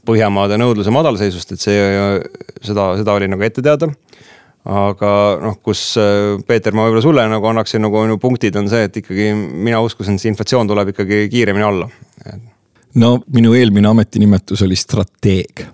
Põhjamaade 0.00 0.56
nõudluse 0.56 0.88
madalseisust, 0.88 1.50
et 1.52 1.60
see, 1.60 1.80
seda, 2.64 2.86
seda 2.96 3.12
oli 3.12 3.26
nagu 3.28 3.44
ette 3.44 3.60
teada 3.60 3.90
aga 4.68 5.10
noh, 5.40 5.56
kus 5.64 5.82
Peeter, 6.46 6.74
ma 6.76 6.84
võib-olla 6.86 7.04
sulle 7.04 7.26
nagu 7.32 7.50
annaksin 7.50 7.82
nagu 7.84 8.04
minu 8.04 8.18
punktid 8.20 8.56
on 8.60 8.68
see, 8.68 8.86
et 8.88 9.00
ikkagi 9.00 9.32
mina 9.34 9.80
uskusin, 9.84 10.18
et 10.18 10.22
see 10.22 10.32
inflatsioon 10.32 10.68
tuleb 10.68 10.92
ikkagi 10.92 11.26
kiiremini 11.32 11.66
alla. 11.66 11.88
no 13.00 13.12
minu 13.32 13.54
eelmine 13.56 13.88
ametinimetus 13.88 14.62
oli 14.66 14.76
strateeg. 14.76 15.66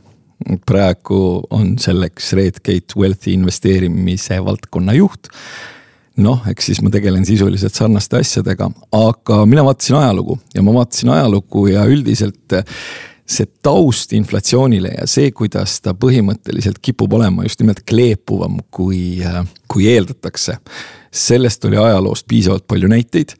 praegu 0.66 1.18
on 1.50 1.78
selleks 1.80 2.32
Redgate 2.36 2.98
Wealthi 2.98 3.32
investeerimise 3.34 4.36
valdkonna 4.44 4.92
juht 4.92 5.32
noh, 6.22 6.42
eks 6.48 6.70
siis 6.70 6.80
ma 6.84 6.90
tegelen 6.92 7.26
sisuliselt 7.28 7.76
sarnaste 7.76 8.20
asjadega, 8.20 8.70
aga 8.96 9.40
mina 9.48 9.64
vaatasin 9.66 9.98
ajalugu 9.98 10.38
ja 10.54 10.64
ma 10.64 10.74
vaatasin 10.76 11.12
ajalugu 11.16 11.66
ja 11.72 11.84
üldiselt 11.90 12.56
see 13.26 13.48
taust 13.62 14.12
inflatsioonile 14.14 14.92
ja 14.94 15.06
see, 15.10 15.32
kuidas 15.34 15.80
ta 15.82 15.96
põhimõtteliselt 15.98 16.78
kipub 16.82 17.16
olema 17.18 17.46
just 17.46 17.60
nimelt 17.62 17.82
kleepuvam, 17.88 18.60
kui, 18.70 19.22
kui 19.68 19.88
eeldatakse. 19.90 20.58
sellest 21.16 21.64
oli 21.64 21.76
ajaloost 21.76 22.26
piisavalt 22.28 22.66
palju 22.66 22.88
näiteid. 22.88 23.34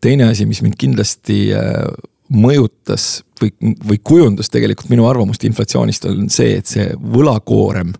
teine 0.00 0.24
asi, 0.28 0.46
mis 0.46 0.62
mind 0.62 0.74
kindlasti 0.78 1.48
mõjutas 2.30 3.22
või, 3.40 3.50
või 3.60 3.98
kujundas 4.04 4.50
tegelikult 4.52 4.90
minu 4.92 5.06
arvamust 5.08 5.44
inflatsioonist, 5.48 6.06
on 6.10 6.28
see, 6.32 6.54
et 6.60 6.70
see 6.70 6.86
võlakoorem, 6.94 7.92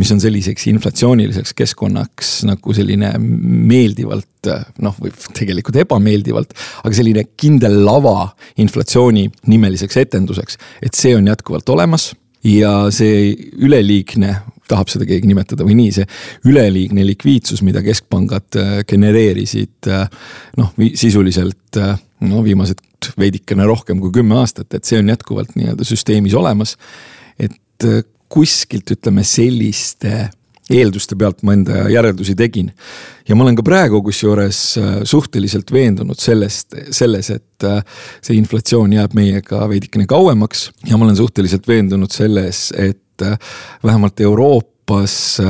mis 0.00 0.10
on 0.14 0.20
selliseks 0.22 0.66
inflatsiooniliseks 0.72 1.54
keskkonnaks 1.56 2.32
nagu 2.48 2.76
selline 2.76 3.12
meeldivalt 3.20 4.50
noh, 4.82 4.98
või 5.02 5.14
tegelikult 5.36 5.78
ebameeldivalt, 5.84 6.54
aga 6.82 6.98
selline 6.98 7.26
kindel 7.38 7.82
lava 7.86 8.32
inflatsiooni 8.62 9.28
nimeliseks 9.52 10.02
etenduseks, 10.06 10.60
et 10.82 10.98
see 10.98 11.14
on 11.16 11.30
jätkuvalt 11.30 11.74
olemas 11.76 12.10
ja 12.46 12.86
see 12.94 13.32
üleliigne 13.58 14.34
tahab 14.70 14.90
seda 14.90 15.06
keegi 15.06 15.28
nimetada 15.30 15.66
või 15.66 15.76
nii, 15.78 15.92
see 15.94 16.06
üleliigne 16.50 17.06
likviidsus, 17.06 17.62
mida 17.66 17.82
keskpangad 17.86 18.58
äh, 18.58 18.72
genereerisid 18.88 19.90
äh, 19.92 20.08
noh, 20.58 20.72
sisuliselt 20.98 21.78
äh, 21.80 21.94
no 22.20 22.42
viimased 22.44 22.80
veidikene 23.18 23.66
rohkem 23.68 24.00
kui 24.00 24.12
kümme 24.14 24.38
aastat, 24.40 24.72
et 24.74 24.84
see 24.88 24.98
on 25.00 25.12
jätkuvalt 25.12 25.54
nii-öelda 25.58 25.84
süsteemis 25.84 26.34
olemas. 26.34 26.76
et 27.38 27.84
kuskilt 28.32 28.90
ütleme 28.90 29.22
selliste 29.24 30.30
eelduste 30.72 31.14
pealt 31.18 31.44
ma 31.46 31.54
enda 31.54 31.84
järeldusi 31.90 32.34
tegin. 32.38 32.72
ja 33.28 33.36
ma 33.36 33.44
olen 33.44 33.56
ka 33.58 33.62
praegu 33.66 34.02
kusjuures 34.02 34.60
suhteliselt 35.04 35.72
veendunud 35.72 36.18
sellest, 36.18 36.74
selles, 36.90 37.30
et 37.30 37.66
see 38.20 38.36
inflatsioon 38.38 38.96
jääb 38.96 39.14
meiega 39.14 39.68
veidikene 39.70 40.06
kauemaks 40.10 40.70
ja 40.86 40.98
ma 40.98 41.06
olen 41.06 41.18
suhteliselt 41.18 41.68
veendunud 41.68 42.10
selles, 42.10 42.70
et 42.76 43.26
vähemalt 43.84 44.20
Euroopas 44.86 45.40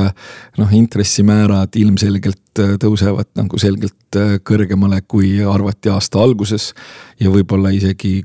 noh, 0.57 0.71
intressimäärad 0.73 1.75
ilmselgelt 1.77 2.57
tõusevad 2.81 3.27
nagu 3.37 3.57
selgelt 3.61 4.17
kõrgemale, 4.43 5.03
kui 5.07 5.43
arvati 5.45 5.89
aasta 5.93 6.19
alguses. 6.19 6.73
ja 7.19 7.29
võib-olla 7.29 7.69
isegi 7.69 8.23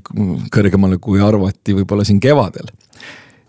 kõrgemale, 0.51 0.97
kui 0.97 1.21
arvati 1.21 1.73
võib-olla 1.73 2.03
siin 2.03 2.19
kevadel 2.19 2.71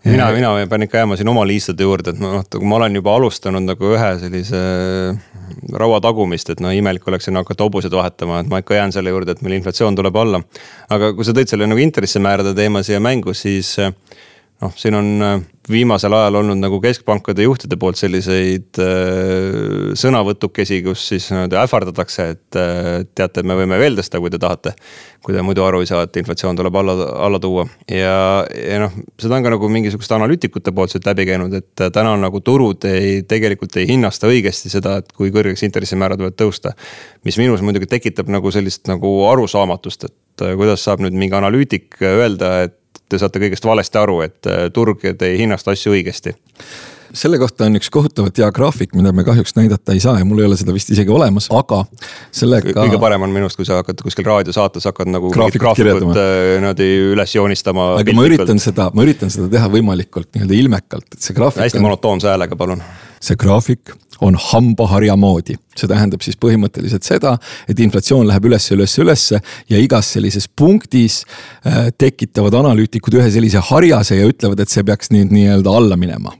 mina, 0.05 0.31
mina 0.31 0.67
pean 0.69 0.83
ikka 0.83 0.97
jääma 0.97 1.17
siin 1.17 1.27
oma 1.27 1.47
liistude 1.47 1.83
juurde, 1.83 2.13
et 2.13 2.19
noh, 2.19 2.43
kui 2.45 2.67
ma 2.69 2.75
olen 2.75 2.95
juba 2.95 3.15
alustanud 3.15 3.65
nagu 3.65 3.93
ühe 3.95 4.11
sellise 4.21 4.61
raua 5.73 5.99
tagumist, 6.01 6.49
et 6.53 6.61
noh, 6.61 6.69
imelik 6.69 7.07
oleks 7.07 7.25
sinna 7.25 7.41
hakata 7.41 7.65
hobuseid 7.65 7.93
vahetama, 7.97 8.43
et 8.43 8.51
ma 8.51 8.61
ikka 8.61 8.77
jään 8.77 8.93
selle 8.93 9.09
juurde, 9.09 9.33
et 9.33 9.41
meil 9.41 9.57
inflatsioon 9.57 9.97
tuleb 9.97 10.21
alla. 10.21 10.43
aga 10.89 11.13
kui 11.17 11.25
sa 11.25 11.33
tõid 11.33 11.49
selle 11.49 11.65
nagu 11.65 11.81
intressimäärade 11.81 12.53
teema 12.53 12.83
siia 12.85 13.01
mängu, 13.01 13.33
siis 13.33 13.73
noh, 14.61 14.73
siin 14.79 14.95
on 14.95 15.11
äh, 15.21 15.41
viimasel 15.69 16.13
ajal 16.13 16.35
olnud 16.39 16.59
nagu 16.61 16.77
keskpankade 16.81 17.45
juhtide 17.45 17.77
poolt 17.79 17.97
selliseid 17.99 18.79
äh, 18.81 19.91
sõnavõtukesi, 19.97 20.81
kus 20.85 21.07
siis 21.09 21.27
nii-öelda 21.31 21.63
ähvardatakse, 21.63 22.27
et 22.35 22.59
äh, 22.59 23.01
teate, 23.17 23.43
me 23.43 23.57
võime 23.57 23.79
veel 23.81 23.97
tõsta, 23.97 24.21
kui 24.21 24.31
te 24.33 24.39
tahate. 24.41 24.75
kui 25.25 25.33
te 25.33 25.41
muidu 25.41 25.63
aru 25.65 25.79
ei 25.81 25.87
saa, 25.89 26.03
et 26.05 26.17
inflatsioon 26.21 26.57
tuleb 26.59 26.75
alla, 26.77 26.93
alla 27.25 27.39
tuua 27.41 27.63
ja, 27.89 28.45
ja 28.45 28.77
noh, 28.83 28.93
seda 29.17 29.39
on 29.39 29.47
ka 29.47 29.55
nagu 29.55 29.69
mingisuguste 29.73 30.13
analüütikute 30.13 30.69
poolt 30.75 30.93
siit 30.93 31.07
läbi 31.09 31.25
käinud, 31.25 31.53
et 31.57 31.81
äh, 31.81 31.89
täna 31.93 32.13
nagu 32.21 32.41
turud 32.45 32.85
ei, 32.89 33.23
tegelikult 33.27 33.75
ei 33.81 33.89
hinnasta 33.89 34.29
õigesti 34.29 34.69
seda, 34.69 34.99
et 35.01 35.11
kui 35.17 35.33
kõrgeks 35.33 35.65
intressimäärad 35.65 36.21
võivad 36.21 36.37
tõusta. 36.37 36.75
mis 37.25 37.41
minus 37.41 37.65
muidugi 37.65 37.89
tekitab 37.89 38.29
nagu 38.29 38.53
sellist 38.53 38.85
nagu 38.87 39.17
arusaamatust, 39.31 40.09
et 40.09 40.45
äh, 40.45 40.53
kuidas 40.55 40.85
saab 40.85 41.01
nüüd 41.01 41.17
mingi 41.17 41.41
analüütik 41.41 41.97
öelda, 42.05 42.57
et 42.69 42.77
te 43.15 43.23
saate 43.23 43.41
kõigest 43.43 43.65
valesti 43.67 44.01
aru, 44.01 44.19
et 44.27 44.51
äh, 44.51 44.67
turg 44.75 45.05
ei 45.15 45.39
hinnasta 45.41 45.75
asju 45.75 45.95
õigesti 45.95 46.35
selle 47.15 47.39
kohta 47.39 47.67
on 47.69 47.77
üks 47.79 47.89
kohutavalt 47.93 48.37
hea 48.39 48.47
graafik, 48.55 48.93
mida 48.97 49.11
me 49.15 49.23
kahjuks 49.27 49.55
näidata 49.57 49.95
ei 49.95 50.01
saa 50.03 50.17
ja 50.19 50.25
mul 50.27 50.41
ei 50.41 50.47
ole 50.49 50.57
seda 50.59 50.73
vist 50.75 50.89
isegi 50.93 51.11
olemas, 51.13 51.47
aga 51.53 51.83
sellega. 52.35 52.73
kõige 52.75 52.99
parem 53.01 53.25
on 53.27 53.33
minu 53.33 53.47
arust, 53.47 53.59
kui 53.59 53.67
sa 53.67 53.79
hakkad 53.81 54.03
kuskil 54.05 54.27
raadiosaates 54.27 54.87
hakkad 54.89 55.11
nagu 55.13 55.31
graafikut 55.33 55.79
äh, 55.79 56.57
niimoodi 56.59 56.89
üles 57.13 57.35
joonistama. 57.37 57.91
aga 58.01 58.15
ma 58.17 58.27
üritan 58.27 58.61
seda, 58.61 58.89
ma 58.95 59.05
üritan 59.07 59.33
seda 59.33 59.49
teha 59.51 59.69
võimalikult 59.71 60.31
nii-öelda 60.35 60.59
ilmekalt, 60.59 61.07
et 61.13 61.21
see 61.21 61.37
graafik. 61.37 61.63
hästi 61.65 61.81
on... 61.81 61.87
monotoonse 61.89 62.31
häälega, 62.31 62.59
palun. 62.59 62.83
See 63.23 63.37
graafik 63.39 63.93
on 64.21 64.37
hambaharja 64.39 65.15
moodi. 65.19 65.57
see 65.75 65.89
tähendab 65.91 66.23
siis 66.23 66.37
põhimõtteliselt 66.39 67.03
seda, 67.03 67.35
et 67.67 67.79
inflatsioon 67.83 68.27
läheb 68.29 68.47
üles, 68.47 68.69
üles, 68.71 68.95
ülesse 69.01 69.41
ja 69.69 69.79
igas 69.81 70.13
sellises 70.15 70.47
punktis 70.47 71.23
äh, 71.65 71.89
tekitavad 71.97 72.55
analüütikud 72.61 73.19
ühe 73.19 73.27
sellise 73.31 73.59
harjase 73.71 74.21
ja 74.21 74.27
ütlevad, 74.29 74.63
et 74.63 74.71
see 74.71 74.85
peaks 74.87 75.11
nüüd 75.11 75.35
nii-öelda 75.35 75.75
alla 75.75 75.99
minema. 75.99 76.31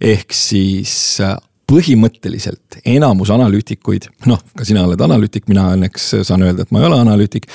ehk 0.00 0.34
siis 0.36 1.20
äh, 1.24 1.36
põhimõtteliselt 1.68 2.80
enamus 2.88 3.30
analüütikuid, 3.32 4.08
noh, 4.28 4.40
ka 4.56 4.64
sina 4.64 4.86
oled 4.86 5.00
analüütik, 5.04 5.48
mina 5.48 5.72
õnneks 5.74 6.12
saan 6.24 6.44
öelda, 6.44 6.64
et 6.64 6.72
ma 6.72 6.80
ei 6.80 6.88
ole 6.88 7.00
analüütik 7.02 7.48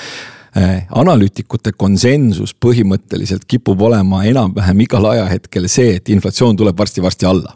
analüütikute 0.54 1.72
konsensus 1.76 2.54
põhimõtteliselt 2.54 3.42
kipub 3.50 3.80
olema 3.82 4.22
enam-vähem 4.28 4.84
igal 4.84 5.08
ajahetkel 5.10 5.66
see, 5.70 5.96
et 5.98 6.10
inflatsioon 6.14 6.56
tuleb 6.56 6.78
varsti-varsti 6.78 7.26
alla. 7.26 7.54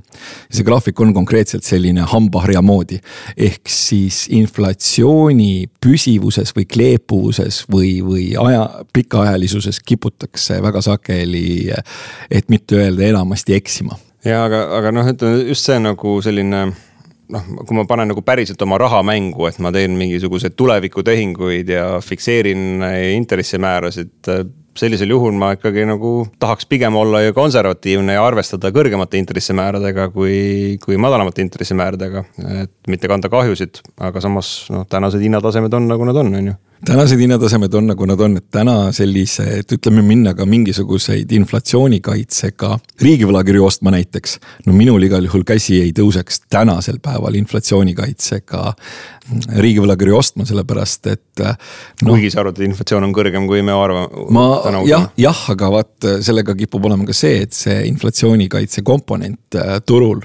see 0.50 0.64
graafik 0.66 1.00
on 1.00 1.12
konkreetselt 1.14 1.64
selline 1.64 2.02
hambaharja 2.10 2.62
moodi, 2.62 2.98
ehk 3.36 3.70
siis 3.70 4.26
inflatsiooni 4.34 5.68
püsivuses 5.80 6.50
või 6.56 6.66
kleepuvuses 6.66 7.62
või, 7.70 8.00
või 8.02 8.26
aja, 8.34 8.66
pikaajalisuses 8.92 9.80
kiputakse 9.80 10.58
väga 10.62 10.82
sageli, 10.82 11.70
et 12.30 12.50
mitte 12.50 12.82
öelda 12.82 13.06
enamasti 13.06 13.54
eksima. 13.54 13.94
ja 14.24 14.42
aga, 14.44 14.64
aga 14.78 14.92
noh, 14.92 15.06
ütleme 15.06 15.46
just 15.46 15.70
see 15.70 15.78
nagu 15.78 16.18
selline 16.22 16.66
noh, 17.34 17.48
kui 17.66 17.76
ma 17.76 17.84
panen 17.88 18.10
nagu 18.12 18.22
päriselt 18.24 18.62
oma 18.64 18.78
raha 18.80 19.02
mängu, 19.06 19.48
et 19.48 19.58
ma 19.62 19.72
teen 19.74 19.96
mingisuguseid 20.00 20.56
tulevikutehinguid 20.58 21.74
ja 21.74 21.88
fikseerin 22.04 22.84
intressimäärasid. 23.16 24.32
sellisel 24.78 25.10
juhul 25.10 25.34
ma 25.34 25.50
ikkagi 25.56 25.82
nagu 25.88 26.28
tahaks 26.38 26.66
pigem 26.70 26.94
olla 26.94 27.24
ju 27.24 27.32
konservatiivne 27.34 28.14
ja 28.14 28.22
arvestada 28.22 28.70
kõrgemate 28.70 29.18
intressimääradega 29.18 30.08
kui, 30.14 30.78
kui 30.84 30.96
madalamate 30.96 31.42
intressimääradega. 31.42 32.24
et 32.62 32.72
mitte 32.86 33.08
kanda 33.08 33.28
kahjusid, 33.28 33.82
aga 33.98 34.20
samas 34.20 34.68
noh, 34.70 34.86
tänased 34.86 35.20
hinnatasemed 35.20 35.74
on 35.74 35.88
nagu 35.88 36.04
nad 36.04 36.16
on, 36.16 36.34
on 36.34 36.52
ju 36.52 36.54
tänased 36.86 37.18
hinnatasemed 37.18 37.74
on 37.74 37.86
nagu 37.90 38.06
nad 38.06 38.20
on, 38.20 38.36
et 38.38 38.46
täna 38.54 38.76
sellise, 38.94 39.44
et 39.60 39.72
ütleme 39.74 40.02
minna 40.06 40.34
ka 40.38 40.46
mingisuguseid 40.48 41.32
inflatsioonikaitsega 41.38 42.70
riigivõlakirju 43.02 43.64
ostma 43.66 43.92
näiteks. 43.94 44.38
no 44.66 44.72
minul 44.72 45.02
igal 45.02 45.24
juhul 45.26 45.44
käsi 45.48 45.80
ei 45.82 45.92
tõuseks 45.96 46.44
tänasel 46.50 47.00
päeval 47.02 47.34
inflatsioonikaitsega 47.40 48.72
riigivõlakirju 49.58 50.16
ostma, 50.16 50.46
sellepärast 50.48 51.06
et 51.12 51.44
no,. 51.44 52.12
kuigi 52.12 52.30
sa 52.30 52.42
arvad, 52.44 52.58
et 52.58 52.70
inflatsioon 52.70 53.08
on 53.08 53.14
kõrgem, 53.16 53.46
kui 53.50 53.62
me 53.62 53.74
arvame. 53.74 54.26
ma 54.30 54.48
jah, 54.86 55.10
jah, 55.18 55.44
aga 55.54 55.72
vaat 55.74 56.10
sellega 56.24 56.56
kipub 56.58 56.90
olema 56.90 57.08
ka 57.08 57.16
see, 57.16 57.42
et 57.48 57.56
see 57.56 57.82
inflatsioonikaitse 57.90 58.86
komponent 58.86 59.58
äh, 59.58 59.78
turul 59.86 60.22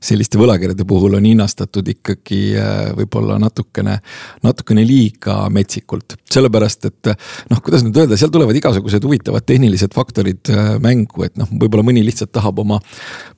selliste 0.00 0.38
võlakirjade 0.40 0.84
puhul 0.88 1.18
on 1.18 1.26
hinnastatud 1.28 1.88
ikkagi 1.92 2.40
äh, 2.56 2.78
võib-olla 2.96 3.36
natukene, 3.40 3.98
natukene 4.42 4.84
liiga 4.86 5.44
metsikult. 5.52 6.16
sellepärast, 6.30 6.86
et 6.86 7.10
noh, 7.50 7.60
kuidas 7.64 7.82
nüüd 7.84 7.96
öelda, 8.00 8.16
seal 8.16 8.30
tulevad 8.32 8.56
igasugused 8.56 9.04
huvitavad 9.04 9.44
tehnilised 9.46 9.92
faktorid 9.94 10.50
äh, 10.54 10.70
mängu, 10.80 11.24
et 11.26 11.36
noh, 11.40 11.50
võib-olla 11.52 11.84
mõni 11.86 12.04
lihtsalt 12.06 12.32
tahab 12.32 12.62
oma 12.64 12.78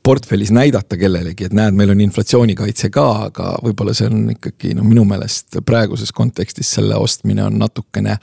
portfellis 0.07 0.53
näidata 0.55 0.99
kellelegi, 1.01 1.49
et 1.49 1.57
näed, 1.57 1.75
meil 1.79 1.95
on 1.95 2.03
inflatsioonikaitse 2.05 2.93
ka, 2.95 3.07
aga 3.31 3.49
võib-olla 3.65 3.97
see 3.97 4.11
on 4.11 4.31
ikkagi 4.37 4.77
noh, 4.79 4.87
minu 4.87 5.05
meelest 5.09 5.59
praeguses 5.67 6.15
kontekstis 6.15 6.71
selle 6.79 6.99
ostmine 7.01 7.43
on 7.47 7.59
natukene, 7.59 8.19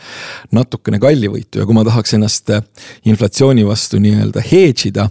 natukene 0.56 1.02
kallivõitu 1.02 1.60
ja 1.60 1.68
kui 1.68 1.76
ma 1.76 1.84
tahaks 1.88 2.16
ennast 2.16 2.54
inflatsiooni 3.10 3.68
vastu 3.68 4.00
nii-öelda 4.00 4.44
hedge 4.48 4.94
ida, 4.94 5.10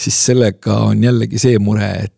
siis 0.00 0.16
sellega 0.30 0.80
on 0.88 1.04
jällegi 1.04 1.40
see 1.40 1.60
mure, 1.60 1.90
et 2.06 2.16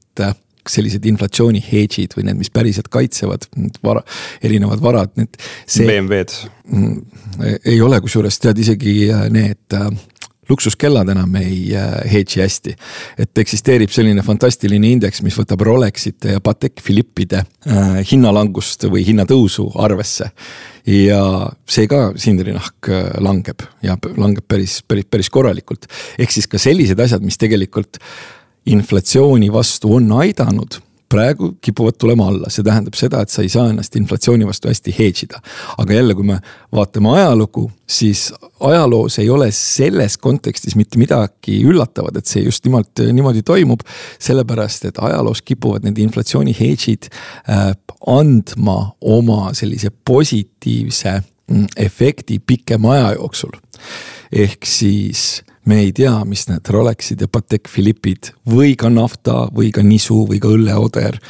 sellised 0.68 1.06
inflatsiooni 1.08 1.62
hedge'id 1.64 2.16
või 2.16 2.28
need, 2.28 2.40
mis 2.42 2.52
päriselt 2.52 2.90
kaitsevad 2.92 3.48
vara, 3.84 4.04
erinevad 4.44 4.82
varad, 4.82 5.12
need. 5.18 5.38
BMW-d. 5.72 6.50
Mm, 6.72 6.98
ei 7.68 7.80
ole, 7.82 8.00
kusjuures 8.04 8.38
tead 8.42 8.60
isegi 8.62 8.96
äh, 9.10 9.26
need 9.32 9.76
äh, 9.76 9.90
luksuskellad 10.50 11.08
enam 11.12 11.36
ei 11.38 11.70
hedge'i 12.10 12.42
hästi. 12.42 12.74
et 13.24 13.38
eksisteerib 13.38 13.92
selline 13.94 14.24
fantastiline 14.26 14.90
indeks, 14.96 15.22
mis 15.22 15.36
võtab 15.38 15.62
Rolexite 15.64 16.36
ja 16.36 16.42
Patek 16.44 16.82
Philippide 16.84 17.44
hinnalangust 18.10 18.88
või 18.90 19.04
hinnatõusu 19.06 19.68
arvesse 19.80 20.28
ja 20.86 21.22
see 21.70 21.86
ka 21.90 22.10
sindrinahk 22.18 22.90
langeb 23.22 23.62
ja 23.86 23.96
langeb 24.16 24.44
päris, 24.48 24.80
päris, 24.82 25.06
päris 25.08 25.30
korralikult. 25.30 25.86
ehk 26.18 26.34
siis 26.34 26.50
ka 26.50 26.58
sellised 26.58 27.00
asjad, 27.00 27.22
mis 27.22 27.38
tegelikult 27.38 28.02
inflatsiooni 28.66 29.52
vastu 29.52 29.94
on 29.94 30.12
aidanud 30.12 30.80
praegu 31.12 31.56
kipuvad 31.60 31.98
tulema 32.00 32.26
alla, 32.28 32.48
see 32.48 32.64
tähendab 32.64 32.96
seda, 32.96 33.20
et 33.22 33.32
sa 33.32 33.42
ei 33.44 33.50
saa 33.52 33.66
ennast 33.68 33.96
inflatsiooni 33.98 34.46
vastu 34.48 34.70
hästi 34.70 34.94
hedge 34.96 35.26
ida. 35.26 35.40
aga 35.78 35.94
jälle, 35.98 36.14
kui 36.16 36.24
me 36.24 36.38
vaatame 36.72 37.10
ajalugu, 37.18 37.66
siis 37.86 38.30
ajaloos 38.60 39.18
ei 39.20 39.28
ole 39.30 39.50
selles 39.52 40.16
kontekstis 40.18 40.76
mitte 40.78 41.00
midagi 41.00 41.58
üllatavat, 41.68 42.16
et 42.16 42.32
see 42.32 42.44
just 42.46 42.64
nimelt 42.64 43.04
niimoodi 43.12 43.42
toimub. 43.42 43.84
sellepärast, 44.18 44.88
et 44.88 45.02
ajaloos 45.04 45.42
kipuvad 45.42 45.84
need 45.84 46.00
inflatsiooni 46.00 46.56
hedge'id 46.60 47.10
äh, 47.12 47.74
andma 48.06 48.78
oma 49.00 49.52
sellise 49.54 49.92
positiivse 50.04 51.18
mm, 51.20 51.66
efekti 51.76 52.40
pikema 52.46 52.96
aja 52.96 53.14
jooksul. 53.20 53.60
ehk 54.32 54.64
siis 54.64 55.42
me 55.64 55.80
ei 55.84 55.92
tea, 55.92 56.14
mis 56.28 56.46
need 56.50 56.68
Rolexid 56.74 57.22
ja 57.22 57.30
Patek 57.30 57.70
Philippid 57.70 58.32
või 58.48 58.76
ka 58.78 58.90
nafta 58.90 59.46
või 59.54 59.70
ka 59.74 59.84
nisu 59.86 60.24
või 60.28 60.40
ka 60.42 60.50
õlleoder 60.52 61.20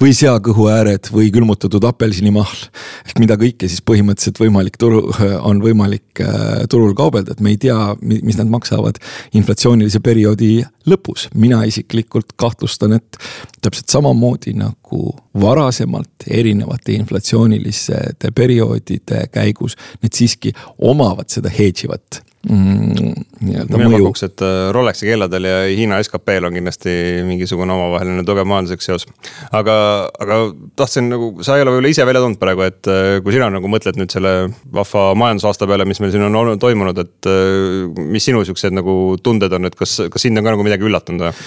või 0.00 0.12
seakõhuääred 0.16 1.10
või 1.12 1.30
külmutatud 1.32 1.84
apelsinimahl. 1.84 2.68
ehk 3.06 3.20
mida 3.22 3.36
kõike 3.38 3.68
siis 3.68 3.82
põhimõtteliselt 3.86 4.40
võimalik 4.40 4.78
turu, 4.80 5.12
on 5.48 5.60
võimalik 5.62 6.22
äh, 6.24 6.64
turul 6.70 6.94
kaubelda, 6.98 7.32
et 7.32 7.40
me 7.40 7.54
ei 7.54 7.60
tea, 7.60 7.94
mis 8.00 8.38
nad 8.38 8.50
maksavad 8.50 8.98
inflatsioonilise 9.32 10.00
perioodi 10.00 10.64
lõpus. 10.86 11.28
mina 11.34 11.62
isiklikult 11.64 12.34
kahtlustan, 12.36 12.98
et 12.98 13.20
täpselt 13.62 13.88
samamoodi 13.88 14.56
nagu 14.58 15.14
varasemalt 15.38 16.26
erinevate 16.26 16.92
inflatsiooniliste 16.98 18.32
perioodide 18.34 19.26
käigus, 19.32 19.76
need 20.02 20.12
siiski 20.12 20.52
omavad 20.78 21.30
seda 21.30 21.48
hedge 21.52 21.86
ivat 21.86 22.22
mm,. 22.50 23.14
mina 23.40 23.90
pakuks, 23.92 24.24
et 24.26 24.44
äh, 24.44 24.70
Rolexi 24.74 25.06
kelladel 25.08 25.48
ja 25.48 25.56
Hiina 25.70 25.98
SKP-l 26.02 26.48
on 26.48 26.56
kindlasti 26.56 26.94
mingisugune 27.26 27.74
omavaheline 27.74 28.24
tugev 28.28 28.48
majanduslik 28.50 28.84
seos. 28.84 29.06
aga, 29.50 29.76
aga 30.22 30.38
tahtsin 30.78 31.10
nagu, 31.12 31.32
sa 31.44 31.56
ei 31.56 31.66
ole 31.66 31.76
võib-olla 31.76 31.92
ise 31.94 32.06
välja 32.08 32.24
toonud 32.24 32.40
praegu, 32.42 32.66
et 32.66 32.90
äh, 32.90 33.18
kui 33.24 33.36
sina 33.36 33.50
nagu 33.52 33.70
mõtled 33.72 34.00
nüüd 34.00 34.14
selle 34.14 34.34
vahva 34.74 35.10
majandusaasta 35.22 35.68
peale, 35.70 35.86
mis 35.88 36.02
meil 36.02 36.14
siin 36.14 36.26
on 36.28 36.40
olnud, 36.42 36.62
toimunud, 36.62 37.02
et 37.04 37.30
äh, 37.30 38.02
mis 38.14 38.26
sinu 38.28 38.44
siuksed 38.48 38.74
nagu 38.78 38.96
tunded 39.22 39.54
on, 39.58 39.70
et 39.70 39.78
kas, 39.78 40.00
kas 40.12 40.26
sind 40.26 40.40
on 40.40 40.46
ka 40.46 40.56
nagu 40.56 40.66
midagi 40.66 40.88
üllatunud 40.88 41.28
või? 41.28 41.46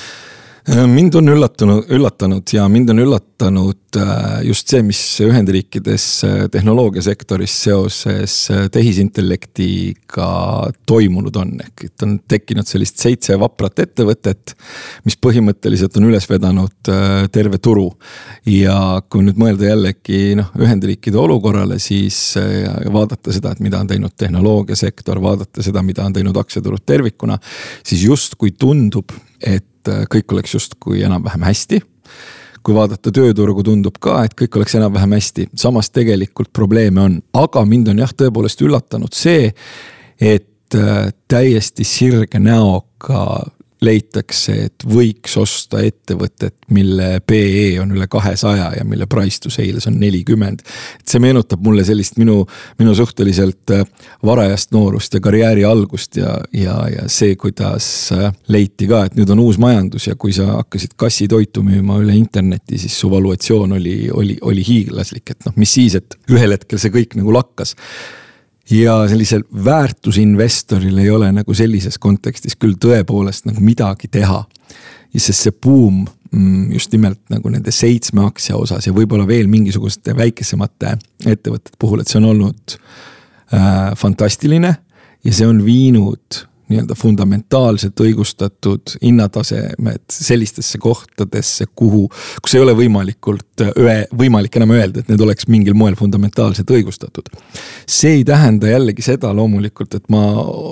Äh, 0.70 0.88
mind 0.98 1.16
on 1.16 1.28
üllatunud, 1.30 1.90
üllatanud 1.90 2.50
ja 2.54 2.66
mind 2.70 2.90
on 2.90 3.00
üllatanud 3.04 3.98
äh, 3.98 4.40
just 4.48 4.72
see, 4.72 4.82
mis 4.86 5.00
Ühendriikides 5.22 6.06
äh, 6.26 6.40
tehnoloogiasektoris 6.52 7.58
seoses 7.68 8.38
tehisintellektiga 8.74 10.30
toimunud 10.90 11.38
on, 11.38 11.52
ehk 11.62 11.86
et 11.86 12.06
on 12.06 12.16
tekkinud 12.28 12.66
sellist 12.70 13.02
seitse 13.04 13.38
vaprat 13.40 13.84
ettevõtet, 13.86 14.56
mis 15.06 15.20
põhimõtteliselt 15.22 16.00
on 16.00 16.10
üles 16.10 16.26
vedanud 16.30 16.92
terve 17.32 17.60
turu. 17.62 17.92
ja 18.50 19.02
kui 19.10 19.26
nüüd 19.26 19.38
mõelda 19.42 19.70
jällegi 19.70 20.34
noh, 20.40 20.50
Ühendriikide 20.62 21.20
olukorrale, 21.22 21.78
siis 21.80 22.18
vaadata 22.94 23.34
seda, 23.34 23.54
et 23.54 23.62
mida 23.62 23.80
on 23.82 23.88
teinud 23.90 24.18
tehnoloogiasektor, 24.18 25.22
vaadata 25.22 25.64
seda, 25.66 25.84
mida 25.86 26.06
on 26.06 26.14
teinud 26.14 26.38
aktsiaturud 26.38 26.86
tervikuna, 26.86 27.38
siis 27.86 28.06
justkui 28.08 28.56
tundub, 28.58 29.14
et 29.42 29.66
et 29.86 29.94
äh, 29.94 30.06
kõik 30.10 30.34
oleks 30.34 30.56
justkui 30.56 31.04
enam-vähem 31.06 31.46
hästi. 31.46 31.82
Kui 32.66 32.74
vaadata 32.74 33.12
tööturgu, 33.14 33.62
tundub 33.64 34.00
ka, 34.02 34.24
et 34.26 34.34
kõik 34.34 34.58
oleks 34.58 34.74
enam-vähem 34.80 35.14
hästi, 35.14 35.50
samas 35.60 35.92
tegelikult 35.94 36.50
probleeme 36.54 37.04
on, 37.04 37.20
aga 37.38 37.62
mind 37.66 37.92
on 37.94 38.02
jah, 38.02 38.14
tõepoolest 38.18 38.64
üllatanud 38.66 39.14
see, 39.14 39.52
et 40.18 40.78
äh, 40.78 41.12
täiesti 41.30 41.86
sirge 41.86 42.42
näoga 42.42 43.46
leitakse, 43.84 44.56
et 44.68 44.86
võiks 44.88 45.36
osta 45.38 45.82
ettevõtet, 45.84 46.56
mille 46.76 47.20
PE 47.28 47.80
on 47.82 47.92
üle 47.96 48.08
kahesaja 48.12 48.72
ja 48.78 48.86
mille 48.88 49.08
price 49.12 49.42
to 49.44 49.52
sales 49.54 49.88
on 49.90 50.00
nelikümmend. 50.00 50.64
et 51.00 51.08
see 51.08 51.20
meenutab 51.20 51.64
mulle 51.64 51.84
sellist 51.84 52.18
minu, 52.18 52.46
minu 52.80 52.96
suhteliselt 52.96 53.76
äh, 53.76 53.84
varajast 54.26 54.72
noorust 54.72 55.14
ja 55.14 55.20
karjääri 55.20 55.66
algust 55.66 56.18
ja, 56.18 56.38
ja, 56.54 56.78
ja 56.90 57.08
see, 57.12 57.36
kuidas 57.36 58.12
äh, 58.16 58.32
leiti 58.48 58.88
ka, 58.88 59.06
et 59.06 59.16
nüüd 59.20 59.32
on 59.36 59.44
uus 59.44 59.60
majandus 59.62 60.08
ja 60.08 60.16
kui 60.16 60.34
sa 60.34 60.48
hakkasid 60.54 60.96
kassitoitu 60.96 61.64
müüma 61.66 62.00
üle 62.04 62.16
interneti, 62.16 62.80
siis 62.82 63.00
su 63.00 63.12
valuatsioon 63.12 63.76
oli, 63.80 63.98
oli, 64.12 64.38
oli 64.42 64.64
hiiglaslik, 64.66 65.36
et 65.36 65.50
noh, 65.50 65.56
mis 65.60 65.76
siis, 65.78 66.00
et 66.00 66.20
ühel 66.32 66.56
hetkel 66.56 66.80
see 66.82 66.94
kõik 66.94 67.20
nagu 67.20 67.36
lakkas 67.36 67.76
ja 68.72 69.08
sellisel 69.10 69.44
väärtusinvestoril 69.66 70.98
ei 70.98 71.10
ole 71.10 71.32
nagu 71.32 71.54
sellises 71.54 71.98
kontekstis 72.02 72.58
küll 72.58 72.78
tõepoolest 72.82 73.46
nagu 73.50 73.62
midagi 73.62 74.10
teha. 74.12 74.44
sest 75.16 75.46
see 75.46 75.52
buum 75.64 76.06
mm, 76.32 76.72
just 76.74 76.92
nimelt 76.92 77.22
nagu 77.30 77.50
nende 77.50 77.72
seitsme 77.72 78.26
aktsia 78.26 78.58
osas 78.58 78.88
ja 78.88 78.94
võib-olla 78.94 79.28
veel 79.28 79.48
mingisuguste 79.48 80.16
väikesemate 80.18 80.98
ettevõtete 81.26 81.78
puhul, 81.80 82.02
et 82.02 82.12
see 82.12 82.20
on 82.20 82.32
olnud 82.34 82.76
äh, 83.54 83.94
fantastiline 83.96 84.76
ja 85.24 85.34
see 85.34 85.48
on 85.48 85.64
viinud 85.66 86.46
nii-öelda 86.70 86.96
fundamentaalselt 86.98 88.00
õigustatud 88.02 88.96
hinnatasemed 89.02 90.04
sellistesse 90.12 90.80
kohtadesse, 90.82 91.68
kuhu, 91.76 92.08
kus 92.42 92.56
ei 92.56 92.64
ole 92.64 92.76
võimalikult 92.78 93.64
öe, 93.66 93.98
võimalik 94.18 94.58
enam 94.60 94.74
öelda, 94.76 95.04
et 95.04 95.12
need 95.12 95.22
oleks 95.22 95.50
mingil 95.52 95.78
moel 95.78 95.98
fundamentaalselt 96.00 96.72
õigustatud. 96.72 97.30
see 97.88 98.20
ei 98.20 98.26
tähenda 98.26 98.70
jällegi 98.72 99.06
seda 99.06 99.34
loomulikult, 99.36 99.96
et 99.96 100.10
ma 100.10 100.24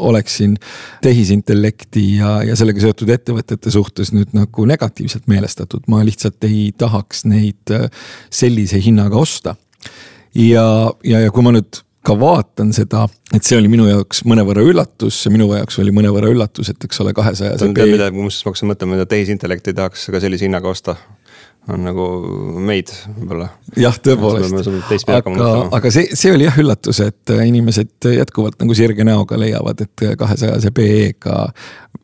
oleksin 0.09 0.57
tehisintellekti 1.01 2.05
ja, 2.17 2.35
ja 2.43 2.57
sellega 2.59 2.81
seotud 2.83 3.09
ettevõtete 3.13 3.71
suhtes 3.71 4.13
nüüd 4.13 4.33
nagu 4.33 4.65
negatiivselt 4.65 5.27
meelestatud, 5.27 5.85
ma 5.87 6.03
lihtsalt 6.05 6.43
ei 6.49 6.71
tahaks 6.77 7.25
neid 7.29 7.73
sellise 8.33 8.81
hinnaga 8.81 9.17
osta. 9.17 9.55
ja, 10.35 10.91
ja, 11.03 11.19
ja 11.19 11.31
kui 11.31 11.43
ma 11.45 11.53
nüüd 11.53 11.83
ka 12.03 12.15
vaatan 12.19 12.73
seda, 12.75 13.05
et 13.33 13.47
see 13.47 13.57
oli 13.57 13.69
minu 13.71 13.87
jaoks 13.87 14.23
mõnevõrra 14.27 14.63
üllatus 14.67 15.21
ja 15.23 15.31
minu 15.31 15.47
jaoks 15.53 15.79
oli 15.79 15.93
mõnevõrra 15.95 16.31
üllatus, 16.33 16.71
et 16.73 16.87
eks 16.87 16.99
ole 17.03 17.13
kahesaja. 17.15 17.55
tead 17.61 17.93
mida, 17.93 18.09
muuseas 18.11 18.43
ma 18.43 18.51
hakkasin 18.51 18.71
mõtlema, 18.73 18.99
et 18.99 19.11
tehisintellekti 19.13 19.75
tahaks 19.77 20.09
ka 20.11 20.23
sellise 20.23 20.47
hinnaga 20.49 20.71
osta 20.71 20.97
on 21.71 21.85
nagu 21.85 22.05
meid 22.63 22.91
võib-olla. 23.05 23.47
jah, 23.79 23.95
tõepoolest, 24.03 25.07
aga, 25.07 25.53
aga 25.77 25.91
see, 25.93 26.09
see 26.17 26.33
oli 26.35 26.47
jah 26.47 26.57
üllatus, 26.59 26.99
et 27.05 27.33
inimesed 27.45 28.09
jätkuvalt 28.17 28.59
nagu 28.61 28.75
sirge 28.77 29.05
näoga 29.07 29.39
leiavad, 29.39 29.85
et 29.85 30.05
kahesajase 30.19 30.73
PE-ga 30.75 31.37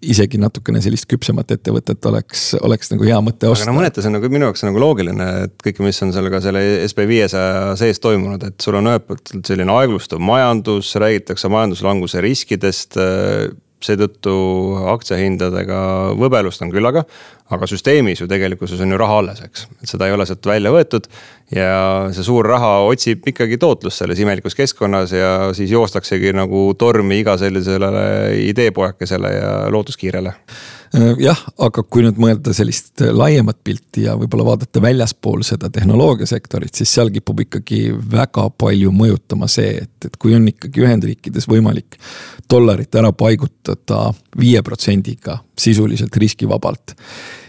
isegi 0.06 0.40
natukene 0.40 0.80
sellist 0.84 1.10
küpsemat 1.12 1.52
ettevõtet 1.58 2.06
oleks, 2.08 2.54
oleks 2.64 2.94
nagu 2.94 3.08
hea 3.08 3.20
mõte 3.24 3.50
osta. 3.52 3.66
aga 3.68 3.74
no 3.74 3.82
mõnetes 3.82 4.08
on 4.08 4.16
nagu 4.16 4.32
minu 4.32 4.48
jaoks 4.48 4.64
nagu 4.64 4.80
loogiline, 4.80 5.30
et 5.50 5.56
kõik, 5.66 5.82
mis 5.84 6.00
on 6.06 6.14
sellega 6.16 6.40
selle 6.44 6.64
SB 6.88 7.08
viiesaja 7.10 7.74
sees 7.80 8.00
toimunud, 8.04 8.46
et 8.48 8.64
sul 8.64 8.80
on 8.80 8.92
ühelt 8.94 9.08
poolt 9.10 9.34
selline 9.44 9.76
aeglustuv 9.76 10.24
majandus, 10.24 10.94
räägitakse 11.04 11.52
majanduslanguse 11.52 12.24
riskidest 12.24 12.96
seetõttu 13.84 14.34
aktsiahindadega 14.94 15.82
võbelust 16.20 16.64
on 16.66 16.72
küllaga. 16.74 17.06
aga 17.50 17.66
süsteemis 17.66 18.20
ju 18.22 18.28
tegelikkuses 18.30 18.82
on 18.86 18.92
ju 18.94 18.98
raha 19.02 19.16
alles, 19.24 19.40
eks, 19.42 19.64
et 19.82 19.90
seda 19.90 20.06
ei 20.06 20.14
ole 20.14 20.26
sealt 20.30 20.46
välja 20.46 20.72
võetud. 20.72 21.08
ja 21.56 22.10
see 22.14 22.24
suur 22.24 22.46
raha 22.46 22.80
otsib 22.86 23.28
ikkagi 23.28 23.58
tootlust 23.58 24.04
selles 24.04 24.20
imelikus 24.20 24.56
keskkonnas 24.56 25.12
ja 25.12 25.32
siis 25.54 25.72
joostaksegi 25.72 26.34
nagu 26.34 26.74
tormi 26.78 27.20
iga 27.24 27.38
sellisele 27.38 27.90
ideepojakesele 28.52 29.34
ja 29.34 29.54
lootuskiirele 29.72 30.36
jah, 31.22 31.40
aga 31.62 31.84
kui 31.86 32.04
nüüd 32.06 32.18
mõelda 32.22 32.54
sellist 32.56 33.04
laiemat 33.14 33.60
pilti 33.64 34.08
ja 34.08 34.16
võib-olla 34.18 34.48
vaadata 34.48 34.82
väljaspool 34.82 35.44
seda 35.46 35.70
tehnoloogiasektorit, 35.74 36.74
siis 36.76 36.94
seal 36.96 37.12
kipub 37.14 37.44
ikkagi 37.46 37.82
väga 38.12 38.48
palju 38.58 38.94
mõjutama 38.96 39.50
see, 39.52 39.84
et, 39.84 40.10
et 40.10 40.18
kui 40.22 40.34
on 40.38 40.48
ikkagi 40.50 40.86
Ühendriikides 40.86 41.50
võimalik 41.50 42.00
dollarit 42.50 42.96
ära 42.96 43.12
paigutada 43.14 44.08
viie 44.40 44.64
protsendiga 44.66 45.40
sisuliselt 45.60 46.16
riskivabalt, 46.18 46.96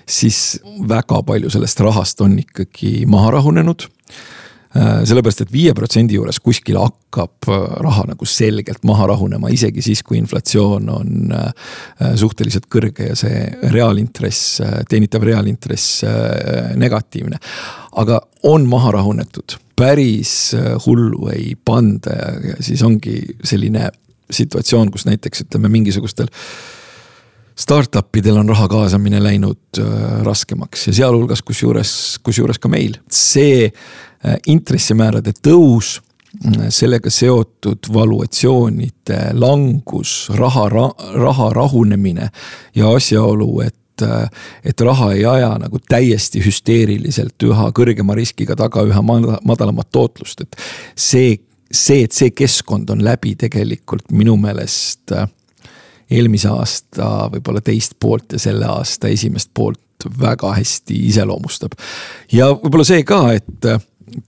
siis 0.09 0.61
väga 0.89 1.23
palju 1.27 1.53
sellest 1.53 1.81
rahast 1.87 2.21
on 2.27 2.37
ikkagi 2.43 3.07
maha 3.09 3.39
rahunenud. 3.39 3.89
Äh, 3.89 4.41
sellepärast, 4.71 5.41
et 5.43 5.53
viie 5.53 5.73
protsendi 5.75 6.15
juures 6.15 6.39
kuskil 6.43 6.79
hakkab 6.79 7.49
äh, 7.51 7.63
raha 7.83 8.05
nagu 8.13 8.27
selgelt 8.29 8.85
maha 8.87 9.09
rahunema, 9.11 9.51
isegi 9.51 9.83
siis, 9.83 10.05
kui 10.07 10.19
inflatsioon 10.21 10.91
on 10.95 11.35
äh, 11.35 12.13
suhteliselt 12.21 12.69
kõrge 12.71 13.11
ja 13.11 13.19
see 13.19 13.43
reaalintress, 13.75 14.61
teenitav 14.89 15.27
reaalintress 15.27 16.05
negatiivne. 16.79 17.41
aga 18.01 18.21
on 18.47 18.67
maha 18.71 18.93
rahunetud, 19.01 19.59
päris 19.77 20.55
hullu 20.87 21.29
ei 21.35 21.57
panda 21.65 22.15
ja 22.45 22.61
siis 22.61 22.83
ongi 22.87 23.19
selline 23.45 23.89
situatsioon, 24.31 24.91
kus 24.95 25.07
näiteks 25.09 25.49
ütleme 25.49 25.69
mingisugustel 25.69 26.31
startup 27.61 28.17
idel 28.17 28.41
on 28.41 28.49
raha 28.49 28.69
kaasamine 28.69 29.21
läinud 29.23 29.79
äh, 29.79 30.23
raskemaks 30.25 30.87
ja 30.87 30.95
sealhulgas 31.03 31.43
kusjuures, 31.43 32.19
kusjuures 32.23 32.59
ka 32.59 32.69
meil. 32.69 32.97
see 33.13 33.67
äh, 33.67 34.39
intressimäärade 34.47 35.35
tõus, 35.47 35.99
äh, 36.47 36.69
sellega 36.69 37.11
seotud 37.13 37.91
valuatsioonide 37.93 39.21
langus, 39.33 40.31
raha, 40.37 40.69
raha 41.15 41.51
rahunemine 41.57 42.31
ja 42.75 42.97
asjaolu, 42.97 43.61
et 43.67 43.77
et 44.65 44.81
raha 44.81 45.11
ei 45.13 45.27
aja 45.29 45.51
nagu 45.61 45.77
täiesti 45.85 46.41
hüsteeriliselt 46.41 47.45
üha 47.45 47.67
kõrgema 47.77 48.15
riskiga 48.17 48.55
taga 48.57 48.81
üha 48.89 49.03
madalamat 49.05 49.91
tootlust, 49.93 50.41
et 50.41 50.57
see, 50.97 51.35
see, 51.69 52.07
et 52.07 52.17
see 52.17 52.31
keskkond 52.33 52.89
on 52.95 53.05
läbi 53.05 53.35
tegelikult 53.37 54.09
minu 54.17 54.39
meelest 54.41 55.13
äh, 55.13 55.29
eelmise 56.11 56.51
aasta 56.51 57.29
võib-olla 57.33 57.63
teist 57.65 57.97
poolt 58.01 58.35
ja 58.35 58.43
selle 58.43 58.69
aasta 58.71 59.11
esimest 59.13 59.53
poolt 59.55 59.81
väga 60.21 60.55
hästi 60.57 60.97
iseloomustab. 61.11 61.77
ja 62.33 62.51
võib-olla 62.55 62.87
see 62.89 63.05
ka, 63.07 63.21
et 63.37 63.69
äh, 63.69 63.81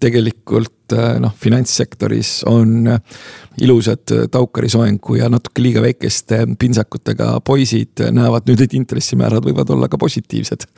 tegelikult 0.03 0.95
äh, 0.95 1.17
noh, 1.23 1.33
finantssektoris 1.39 2.43
on 2.51 2.93
äh, 2.93 3.01
ilusad 3.65 4.15
Taukari 4.31 4.69
soengu 4.73 5.17
ja 5.19 5.31
natuke 5.33 5.65
liiga 5.65 5.83
väikeste 5.85 6.45
pintsakutega 6.59 7.35
poisid 7.45 8.05
näevad 8.13 8.49
nüüd, 8.51 8.63
et 8.67 8.79
intressimäärad 8.79 9.45
võivad 9.49 9.73
olla 9.75 9.89
ka 9.89 10.01
positiivsed. 10.01 10.69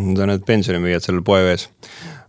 Need 0.00 0.20
on 0.22 0.30
need 0.30 0.46
pensionimüüjad 0.46 1.02
seal 1.02 1.22
poe 1.26 1.42
ees 1.50 1.66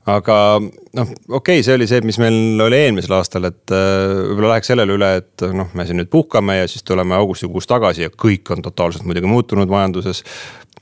aga 0.10 0.36
noh, 0.62 1.12
okei 1.30 1.60
okay,, 1.60 1.66
see 1.66 1.76
oli 1.78 1.88
see, 1.90 2.02
mis 2.06 2.18
meil 2.22 2.62
oli 2.66 2.80
eelmisel 2.88 3.14
aastal, 3.20 3.46
et 3.52 3.74
äh, 3.76 4.08
võib-olla 4.32 4.56
läheks 4.56 4.72
sellele 4.74 4.98
üle, 4.98 5.12
et 5.22 5.46
noh, 5.54 5.70
me 5.78 5.86
siin 5.86 6.02
nüüd 6.02 6.10
puhkame 6.14 6.62
ja 6.62 6.72
siis 6.72 6.86
tuleme 6.88 7.18
augustikuus 7.20 7.70
tagasi 7.70 8.08
ja 8.08 8.14
kõik 8.14 8.50
on 8.56 8.66
totaalselt 8.66 9.06
muidugi 9.06 9.30
muutunud 9.30 9.70
majanduses 9.70 10.24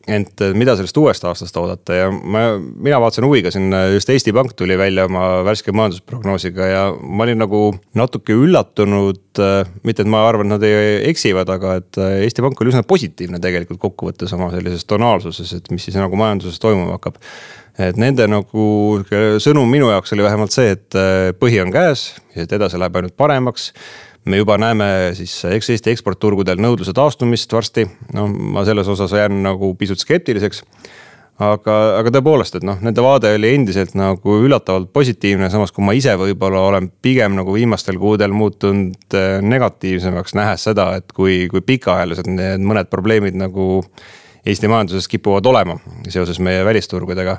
ent 0.10 0.42
äh, 0.42 0.56
mida 0.56 0.78
sellest 0.80 0.98
uuest 1.02 1.28
aastast 1.28 1.60
oodata 1.60 1.98
ja 1.98 2.08
ma, 2.10 2.46
mina 2.58 3.02
vaatasin 3.04 3.28
huviga 3.28 3.52
siin, 3.52 3.68
äh, 3.76 3.90
just 3.98 4.10
Eesti 4.10 4.34
Pank 4.36 4.56
tuli 4.58 4.80
välja 4.80 5.10
oma 5.12 5.44
värske 5.44 5.76
majandusprognoosiga 5.76 6.72
ja 6.72 6.88
ma 6.96 7.28
olin 7.28 7.44
nagu 7.44 7.64
natuke 8.00 8.40
üllatunud. 8.40 9.26
mitte, 9.84 10.04
et 10.04 10.10
ma 10.10 10.24
arvan, 10.28 10.50
nad 10.52 10.64
ei 10.64 11.04
eksivad, 11.12 11.52
aga 11.52 11.76
et 11.80 12.00
Eesti 12.00 12.44
Pank 12.44 12.60
oli 12.64 12.72
üsna 12.72 12.88
positiivne 12.88 13.44
tegelikult 13.44 13.84
kokkuvõttes 13.84 14.32
oma 14.36 14.50
sellises 14.56 14.88
tonaalsuses, 14.88 15.54
et 15.60 15.72
mis 15.72 15.84
siis 15.84 16.00
nagu 16.00 16.16
majanduses 16.20 16.60
toimuma 16.60 16.96
hakkab 16.98 17.20
et 17.80 18.00
nende 18.00 18.28
nagu 18.28 18.68
sõnum 19.40 19.70
minu 19.72 19.90
jaoks 19.94 20.14
oli 20.16 20.26
vähemalt 20.26 20.56
see, 20.56 20.76
et 20.76 21.00
äh, 21.00 21.32
põhi 21.40 21.62
on 21.64 21.74
käes 21.74 22.12
ja 22.36 22.46
et 22.46 22.56
edasi 22.60 22.80
läheb 22.80 23.00
ainult 23.00 23.18
paremaks. 23.18 23.72
me 24.26 24.38
juba 24.38 24.58
näeme 24.58 25.12
siis 25.16 25.46
eks 25.46 25.70
Eesti 25.70 25.92
eksportturgudel 25.92 26.60
nõudluse 26.60 26.94
taastumist 26.94 27.54
varsti, 27.54 27.88
no 28.14 28.28
ma 28.28 28.66
selles 28.66 28.88
osas 28.88 29.12
jään 29.16 29.44
nagu 29.44 29.74
pisut 29.80 30.00
skeptiliseks 30.00 30.64
aga, 31.40 31.76
aga 32.00 32.12
tõepoolest, 32.14 32.60
et 32.60 32.66
noh, 32.68 32.78
nende 32.84 33.04
vaade 33.04 33.32
oli 33.36 33.54
endiselt 33.56 33.96
nagu 33.98 34.38
üllatavalt 34.44 34.92
positiivne, 34.96 35.50
samas 35.52 35.72
kui 35.76 35.86
ma 35.88 35.96
ise 35.98 36.16
võib-olla 36.20 36.66
olen 36.68 36.90
pigem 37.02 37.38
nagu 37.40 37.56
viimastel 37.56 38.00
kuudel 38.02 38.36
muutunud 38.36 39.18
äh, 39.18 39.40
negatiivsemaks, 39.46 40.36
nähes 40.38 40.68
seda, 40.70 40.92
et 41.00 41.14
kui, 41.16 41.46
kui 41.52 41.64
pikaajalised 41.66 42.28
need 42.34 42.66
mõned 42.66 42.92
probleemid 42.92 43.40
nagu 43.40 43.70
Eesti 44.48 44.70
majanduses 44.72 45.08
kipuvad 45.12 45.46
olema 45.50 45.76
seoses 46.08 46.40
meie 46.40 46.64
välisturgudega. 46.66 47.38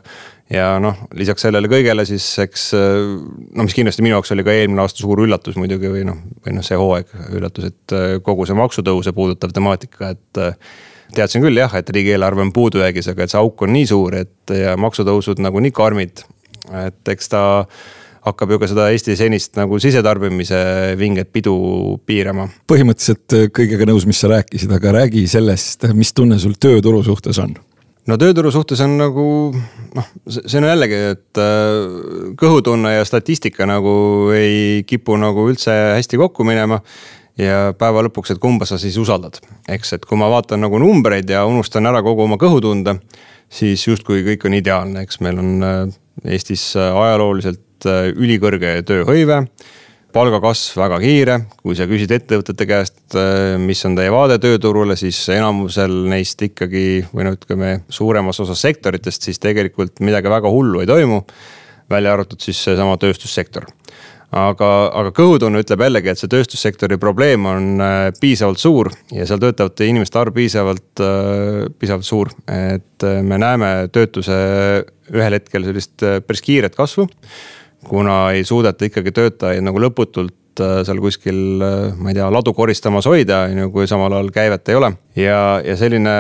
ja 0.50 0.66
noh, 0.82 0.96
lisaks 1.14 1.46
sellele 1.46 1.68
kõigele 1.70 2.04
siis 2.08 2.26
eks 2.42 2.70
no 2.74 3.64
mis 3.64 3.74
kindlasti 3.76 4.02
minu 4.02 4.16
jaoks 4.16 4.34
oli 4.34 4.44
ka 4.44 4.52
eelmine 4.52 4.82
aasta 4.82 5.04
suur 5.04 5.22
üllatus 5.24 5.56
muidugi 5.56 5.88
või 5.92 6.04
noh, 6.08 6.18
või 6.44 6.56
noh, 6.56 6.66
see 6.66 6.78
hooaeg 6.78 7.12
üllatus, 7.38 7.70
et 7.70 7.96
kogu 8.26 8.46
see 8.48 8.58
maksutõuse 8.58 9.14
puudutav 9.16 9.54
temaatika, 9.56 10.10
et 10.16 10.42
teadsin 11.14 11.44
küll 11.44 11.58
jah, 11.58 11.72
et 11.78 11.90
riigieelarve 11.90 12.44
on 12.44 12.52
puudujäägis, 12.54 13.10
aga 13.12 13.24
et 13.24 13.32
see 13.32 13.40
auk 13.40 13.64
on 13.66 13.72
nii 13.74 13.88
suur, 13.90 14.16
et 14.20 14.54
ja 14.54 14.76
maksutõusud 14.80 15.42
nagu 15.42 15.62
nii 15.62 15.74
karmid. 15.74 16.24
et 16.84 17.08
eks 17.08 17.32
ta 17.32 17.42
hakkab 18.26 18.52
ju 18.52 18.61
ka 18.61 18.68
seda 18.70 18.88
Eesti 18.92 19.16
senist 19.18 19.56
nagu 19.59 19.78
sisetarbimise 19.80 20.61
vinget 21.00 21.30
pidu 21.33 21.54
piirama. 22.06 22.48
põhimõtteliselt 22.70 23.37
äh, 23.37 23.46
kõigega 23.54 23.88
nõus, 23.88 24.06
mis 24.09 24.20
sa 24.20 24.30
rääkisid, 24.33 24.72
aga 24.76 24.94
räägi 25.00 25.26
sellest, 25.30 25.88
mis 25.96 26.12
tunne 26.16 26.38
sul 26.42 26.56
tööturu 26.61 27.02
suhtes 27.06 27.40
on? 27.42 27.54
no 28.09 28.18
tööturu 28.20 28.52
suhtes 28.52 28.83
on 28.85 28.98
nagu 29.00 29.24
noh, 29.54 30.11
see 30.28 30.59
on 30.61 30.68
jällegi, 30.68 31.00
et 31.14 31.40
äh, 31.40 32.35
kõhutunne 32.40 32.96
ja 32.98 33.06
statistika 33.09 33.68
nagu 33.68 33.94
ei 34.37 34.85
kipu 34.88 35.16
nagu 35.20 35.48
üldse 35.50 35.72
hästi 35.96 36.20
kokku 36.20 36.44
minema 36.48 36.83
ja 37.40 37.70
päeva 37.78 38.04
lõpuks, 38.04 38.35
et 38.35 38.42
kumba 38.42 38.68
sa 38.68 38.76
siis 38.80 38.98
usaldad, 39.00 39.40
eks, 39.68 39.96
et 39.96 40.04
kui 40.04 40.20
ma 40.20 40.28
vaatan 40.33 40.61
nagu 40.66 40.80
numbreid 40.83 41.30
ja 41.30 41.46
unustan 41.48 41.88
ära 41.88 42.04
kogu 42.04 42.26
oma 42.26 42.37
kõhutunde, 42.40 42.98
siis 43.48 43.87
justkui 43.87 44.20
kõik 44.26 44.44
on 44.44 44.61
ideaalne, 44.61 45.06
eks 45.06 45.24
meil 45.24 45.40
on 45.40 45.56
äh, 45.64 45.83
Eestis 46.20 46.74
ajalooliselt 46.76 47.62
Äh, 47.88 48.10
ülikõrge 48.12 48.80
tööhõive 48.84 49.44
palgakasv 50.10 50.80
väga 50.80 50.98
kiire, 51.00 51.36
kui 51.62 51.76
sa 51.78 51.86
küsid 51.88 52.10
ettevõtete 52.12 52.66
käest, 52.68 52.98
äh, 53.14 53.54
mis 53.62 53.80
on 53.86 53.94
teie 53.96 54.10
vaade 54.12 54.40
tööturule, 54.42 54.96
siis 54.98 55.20
enamusel 55.32 55.94
neist 56.10 56.42
ikkagi 56.42 57.06
või 57.14 57.28
no 57.28 57.34
ütleme, 57.36 57.72
suuremas 57.88 58.40
osas 58.42 58.60
sektoritest, 58.66 59.28
siis 59.28 59.38
tegelikult 59.40 60.02
midagi 60.04 60.32
väga 60.32 60.50
hullu 60.50 60.82
ei 60.82 60.90
toimu. 60.90 61.24
välja 61.90 62.12
arvatud 62.12 62.38
siis 62.38 62.58
seesama 62.64 62.96
tööstussektor. 62.96 63.64
aga, 64.30 64.90
aga 64.94 65.10
kõhutunne 65.10 65.58
ütleb 65.58 65.80
jällegi, 65.80 66.08
et 66.08 66.18
see 66.18 66.28
tööstussektori 66.28 66.98
probleem 66.98 67.46
on 67.46 67.80
äh, 67.80 68.12
piisavalt 68.20 68.58
suur 68.58 68.90
ja 69.12 69.26
seal 69.26 69.38
töötavate 69.38 69.86
inimeste 69.86 70.18
arv 70.18 70.34
piisavalt, 70.34 71.02
piisavalt 71.78 72.04
suur, 72.04 72.30
et 72.46 73.02
me 73.22 73.38
näeme 73.38 73.88
töötuse 73.92 74.36
ühel 75.10 75.34
hetkel 75.34 75.64
sellist 75.64 76.04
päris 76.26 76.42
kiiret 76.42 76.76
kasvu 76.76 77.08
kuna 77.88 78.30
ei 78.34 78.44
suudeta 78.44 78.86
ikkagi 78.88 79.12
töötajaid 79.16 79.64
nagu 79.64 79.80
lõputult 79.82 80.60
äh, 80.62 80.80
seal 80.86 81.00
kuskil, 81.02 81.38
äh, 81.64 81.94
ma 81.96 82.12
ei 82.12 82.18
tea, 82.18 82.26
ladu 82.32 82.52
koristamas 82.56 83.08
hoida, 83.08 83.44
on 83.48 83.62
ju, 83.64 83.70
kui 83.74 83.88
samal 83.90 84.12
ajal 84.16 84.32
käivet 84.34 84.68
ei 84.68 84.80
ole. 84.80 84.92
ja, 85.16 85.38
ja 85.64 85.76
selline 85.80 86.16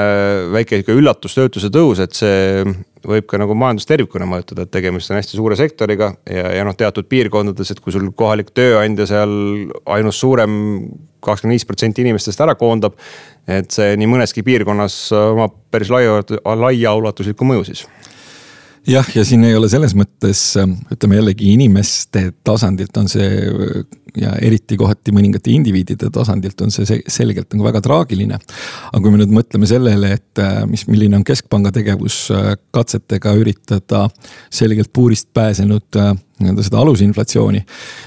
väike 0.54 0.80
sihuke 0.80 0.96
üllatus, 0.96 1.36
töötuse 1.36 1.72
tõus, 1.74 2.00
et 2.02 2.16
see 2.16 2.64
võib 3.06 3.28
ka 3.28 3.40
nagu 3.40 3.54
majandust 3.56 3.88
tervikuna 3.88 4.28
mõjutada, 4.28 4.66
et 4.66 4.72
tegemist 4.72 5.12
on 5.12 5.20
hästi 5.20 5.38
suure 5.38 5.56
sektoriga 5.56 6.12
ja, 6.28 6.50
ja 6.58 6.64
noh, 6.68 6.76
teatud 6.76 7.08
piirkondades, 7.08 7.72
et 7.72 7.80
kui 7.80 7.94
sul 7.94 8.10
kohalik 8.16 8.52
tööandja 8.56 9.08
seal 9.08 9.32
ainus 9.88 10.20
suurem 10.20 10.52
kakskümmend 11.20 11.58
viis 11.58 11.66
protsenti 11.68 12.04
inimestest 12.04 12.40
ära 12.40 12.54
koondab. 12.56 12.96
et 13.50 13.72
see 13.72 13.96
nii 13.98 14.08
mõneski 14.08 14.44
piirkonnas 14.46 15.10
omab 15.12 15.56
päris 15.72 15.90
laia, 15.92 16.20
laiaulatuslikku 16.44 17.44
mõju 17.44 17.64
siis 17.68 17.86
jah, 18.86 19.06
ja 19.14 19.24
siin 19.24 19.44
ei 19.44 19.56
ole 19.56 19.68
selles 19.72 19.94
mõttes, 19.98 20.42
ütleme 20.92 21.18
jällegi 21.20 21.52
inimeste 21.54 22.30
tasandilt 22.44 22.96
on 23.00 23.08
see 23.10 23.28
ja 24.18 24.32
eriti 24.42 24.76
kohati 24.78 25.12
mõningate 25.14 25.52
indiviidide 25.54 26.08
tasandilt 26.12 26.60
on 26.64 26.72
see 26.74 26.98
selgelt 27.06 27.52
nagu 27.54 27.66
väga 27.66 27.82
traagiline. 27.84 28.38
aga 28.92 29.02
kui 29.02 29.12
me 29.12 29.20
nüüd 29.20 29.34
mõtleme 29.34 29.68
sellele, 29.70 30.14
et 30.18 30.42
mis, 30.70 30.86
milline 30.90 31.20
on 31.20 31.24
keskpanga 31.26 31.72
tegevus 31.74 32.28
katsetega 32.74 33.34
üritada 33.38 34.06
selgelt 34.50 34.92
puurist 34.92 35.30
pääsenud 35.34 36.00
nii-öelda 36.40 36.64
seda 36.64 36.80
alusinflatsiooni, 36.80 37.60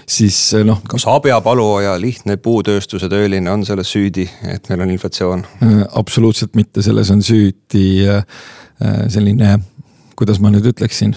siis 0.10 0.38
noh. 0.66 0.82
kas 0.90 1.06
habjapaluoja 1.08 1.94
lihtne 2.02 2.38
puutööstuse 2.42 3.10
tööline 3.12 3.52
on 3.52 3.66
selles 3.66 3.94
süüdi, 3.94 4.26
et 4.50 4.68
meil 4.72 4.88
on 4.88 4.96
inflatsioon? 4.98 5.46
absoluutselt 5.94 6.58
mitte, 6.60 6.82
selles 6.82 7.14
on 7.14 7.22
süüdi 7.24 8.04
selline 9.14 9.60
kuidas 10.16 10.40
ma 10.40 10.52
nüüd 10.54 10.72
ütleksin. 10.74 11.16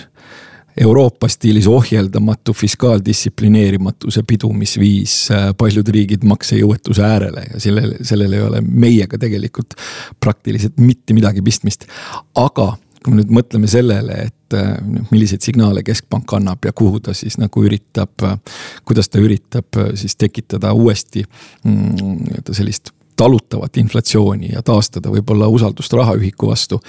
Euroopa 0.76 1.28
stiilis 1.32 1.64
ohjeldamatu 1.72 2.52
fiskaaldistsiplineerimatuse 2.52 4.20
pidu, 4.28 4.50
mis 4.52 4.74
viis 4.78 5.14
äh, 5.32 5.48
paljud 5.56 5.88
riigid 5.88 6.24
maksejõuetuse 6.28 7.04
äärele 7.04 7.46
ja 7.46 7.60
sellel, 7.60 7.94
sellel 8.04 8.34
ei 8.36 8.42
ole 8.44 8.60
meiega 8.60 9.16
tegelikult 9.18 9.72
praktiliselt 10.20 10.76
mitte 10.76 11.16
midagi 11.16 11.40
pistmist. 11.42 11.88
aga 12.34 12.74
kui 13.00 13.14
me 13.14 13.22
nüüd 13.22 13.32
mõtleme 13.38 13.70
sellele, 13.70 14.18
et 14.28 14.58
äh, 14.58 14.74
noh, 14.84 15.08
milliseid 15.14 15.48
signaale 15.48 15.80
keskpank 15.86 16.36
annab 16.36 16.68
ja 16.68 16.74
kuhu 16.76 17.00
ta 17.00 17.16
siis 17.16 17.38
nagu 17.40 17.64
üritab, 17.64 18.12
äh, 18.28 18.36
kuidas 18.84 19.08
ta 19.08 19.22
üritab 19.22 19.80
siis 19.94 20.16
tekitada 20.20 20.74
uuesti 20.76 21.24
mm, 21.24 22.20
nii-öelda 22.26 22.58
sellist 22.60 22.92
talutavat 23.16 23.76
inflatsiooni 23.80 24.52
ja 24.52 24.62
taastada 24.62 25.08
võib-olla 25.08 25.48
usaldust 25.48 25.92
rahaühiku 25.96 26.50
vastu, 26.50 26.82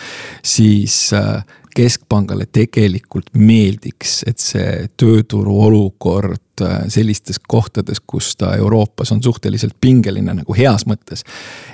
siis 0.44 1.14
keskpangale 1.78 2.48
tegelikult 2.52 3.30
meeldiks, 3.38 4.22
et 4.28 4.42
see 4.42 4.88
tööturu 4.98 5.60
olukord 5.68 6.66
äh, 6.66 6.88
sellistes 6.92 7.40
kohtades, 7.40 8.02
kus 8.02 8.34
ta 8.40 8.56
Euroopas 8.58 9.14
on 9.14 9.22
suhteliselt 9.24 9.78
pingeline 9.82 10.34
nagu 10.42 10.58
heas 10.58 10.88
mõttes. 10.90 11.24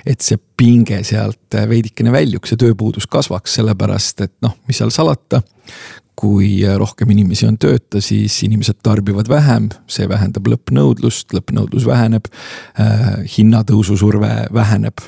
et 0.06 0.20
see 0.20 0.38
pinge 0.56 1.02
sealt 1.04 1.56
veidikene 1.68 2.12
väljuks 2.12 2.54
ja 2.54 2.60
tööpuudus 2.60 3.08
kasvaks, 3.10 3.58
sellepärast 3.60 4.26
et 4.26 4.34
noh, 4.44 4.56
mis 4.68 4.78
seal 4.78 4.92
salata 4.94 5.42
kui 6.14 6.62
rohkem 6.78 7.10
inimesi 7.10 7.46
on 7.48 7.56
tööta, 7.58 8.00
siis 8.04 8.36
inimesed 8.46 8.78
tarbivad 8.86 9.28
vähem, 9.30 9.66
see 9.90 10.06
vähendab 10.08 10.46
lõppnõudlust, 10.52 11.34
lõppnõudlus 11.34 11.86
väheneb 11.88 12.30
äh,. 12.78 13.24
hinnatõusu 13.36 13.96
surve 13.98 14.30
väheneb 14.54 15.02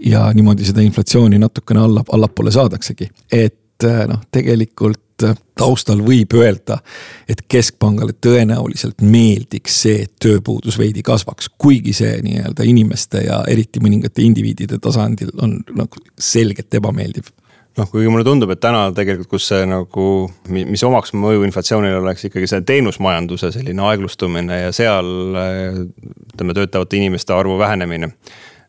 ja 0.00 0.26
niimoodi 0.34 0.64
seda 0.68 0.84
inflatsiooni 0.84 1.40
natukene 1.42 1.84
alla, 1.84 2.04
allapoole 2.12 2.54
saadaksegi, 2.54 3.10
et 3.32 3.60
äh, 3.84 4.04
noh, 4.08 4.22
tegelikult 4.32 5.24
äh, 5.26 5.36
taustal 5.58 6.02
võib 6.06 6.32
öelda, 6.38 6.78
et 7.28 7.42
keskpangale 7.48 8.16
tõenäoliselt 8.22 9.02
meeldiks 9.04 9.80
see, 9.84 10.04
et 10.06 10.14
tööpuudus 10.22 10.78
veidi 10.80 11.04
kasvaks, 11.06 11.50
kuigi 11.58 11.92
see 11.96 12.18
nii-öelda 12.24 12.66
inimeste 12.68 13.26
ja 13.26 13.42
eriti 13.48 13.82
mõningate 13.84 14.24
indiviidide 14.24 14.80
tasandil 14.82 15.34
on 15.42 15.58
nagu 15.74 16.06
selgelt 16.18 16.74
ebameeldiv 16.74 17.32
noh, 17.76 17.88
kuigi 17.90 18.08
mulle 18.08 18.24
tundub, 18.24 18.50
et 18.52 18.60
täna 18.62 18.86
tegelikult, 18.96 19.28
kus 19.36 19.48
see 19.50 19.66
nagu, 19.68 20.06
mis 20.48 20.84
omaks 20.86 21.12
mõju 21.16 21.44
inflatsioonile 21.46 22.00
oleks 22.00 22.28
ikkagi 22.28 22.48
see 22.50 22.64
teenusmajanduse 22.68 23.52
selline 23.54 23.84
aeglustumine 23.90 24.62
ja 24.64 24.74
seal 24.76 25.10
ütleme, 25.36 26.56
töötavate 26.56 27.00
inimeste 27.00 27.36
arvu 27.36 27.58
vähenemine. 27.60 28.12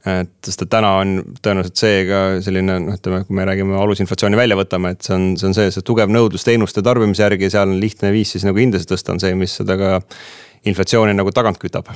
Et 0.06 0.32
sest, 0.46 0.62
et 0.64 0.72
täna 0.72 0.94
on 1.02 1.14
tõenäoliselt 1.44 1.80
see 1.80 2.04
ka 2.10 2.20
selline 2.46 2.80
noh, 2.84 2.98
ütleme, 3.00 3.24
kui 3.28 3.38
me 3.38 3.48
räägime 3.48 3.78
alusinflatsiooni 3.82 4.40
välja 4.40 4.58
võtame, 4.60 4.94
et 4.96 5.08
see 5.08 5.16
on, 5.16 5.30
see 5.40 5.50
on 5.50 5.58
see, 5.58 5.72
see 5.74 5.86
tugev 5.88 6.12
nõudlus 6.14 6.46
teenuste 6.48 6.84
tarbimise 6.86 7.26
järgi, 7.26 7.50
seal 7.54 7.72
on 7.74 7.80
lihtne 7.82 8.12
viis 8.16 8.36
siis 8.36 8.46
nagu 8.48 8.62
hindasid 8.62 8.92
tõsta, 8.92 9.16
on 9.16 9.24
see, 9.24 9.34
mis 9.40 9.58
seda 9.62 9.80
ka 9.80 9.98
inflatsiooni 10.68 11.16
nagu 11.18 11.34
tagant 11.36 11.60
kütab. 11.62 11.90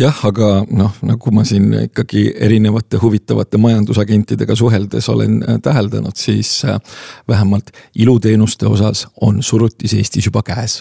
Jah, 0.00 0.22
aga 0.24 0.62
noh, 0.72 0.94
nagu 1.04 1.32
ma 1.36 1.42
siin 1.44 1.66
ikkagi 1.82 2.30
erinevate 2.40 2.96
huvitavate 3.02 3.60
majandusagentidega 3.60 4.56
suheldes 4.56 5.08
olen 5.12 5.42
äh, 5.44 5.58
täheldanud, 5.62 6.16
siis 6.16 6.62
äh, 6.64 6.80
vähemalt 7.28 7.74
iluteenuste 8.00 8.66
osas 8.72 9.04
on 9.20 9.42
surutis 9.44 9.92
Eestis 9.98 10.30
juba 10.30 10.40
käes 10.46 10.80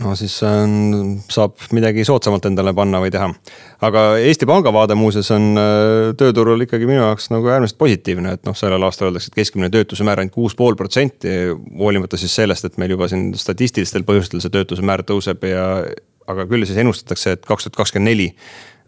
no 0.00 0.14
siis 0.16 0.34
on, 0.46 1.20
saab 1.30 1.58
midagi 1.76 2.04
soodsamalt 2.08 2.46
endale 2.48 2.72
panna 2.76 3.00
või 3.02 3.12
teha. 3.12 3.28
aga 3.84 4.04
Eesti 4.22 4.48
Panga 4.48 4.72
vaade 4.74 4.96
muuseas 4.98 5.28
on 5.34 5.50
äh, 5.60 6.12
tööturul 6.18 6.64
ikkagi 6.64 6.88
minu 6.88 7.02
jaoks 7.02 7.28
nagu 7.34 7.50
äärmiselt 7.52 7.78
positiivne, 7.80 8.36
et 8.38 8.48
noh, 8.48 8.56
sellel 8.58 8.82
aastal 8.88 9.10
öeldakse, 9.10 9.32
et 9.32 9.38
keskmine 9.42 9.70
töötuse 9.72 10.06
määr 10.08 10.22
ainult 10.22 10.34
kuus 10.34 10.56
pool 10.58 10.78
protsenti. 10.78 11.34
hoolimata 11.78 12.20
siis 12.20 12.34
sellest, 12.40 12.64
et 12.68 12.80
meil 12.80 12.96
juba 12.96 13.08
siin 13.12 13.30
statistilistel 13.38 14.06
põhjustel 14.08 14.42
see 14.42 14.54
töötuse 14.54 14.84
määr 14.86 15.04
tõuseb 15.06 15.44
ja 15.48 15.66
aga 16.32 16.46
küll 16.48 16.64
siis 16.66 16.80
ennustatakse, 16.80 17.36
et 17.36 17.46
kaks 17.46 17.68
tuhat 17.68 17.82
kakskümmend 17.82 18.12
neli 18.12 18.32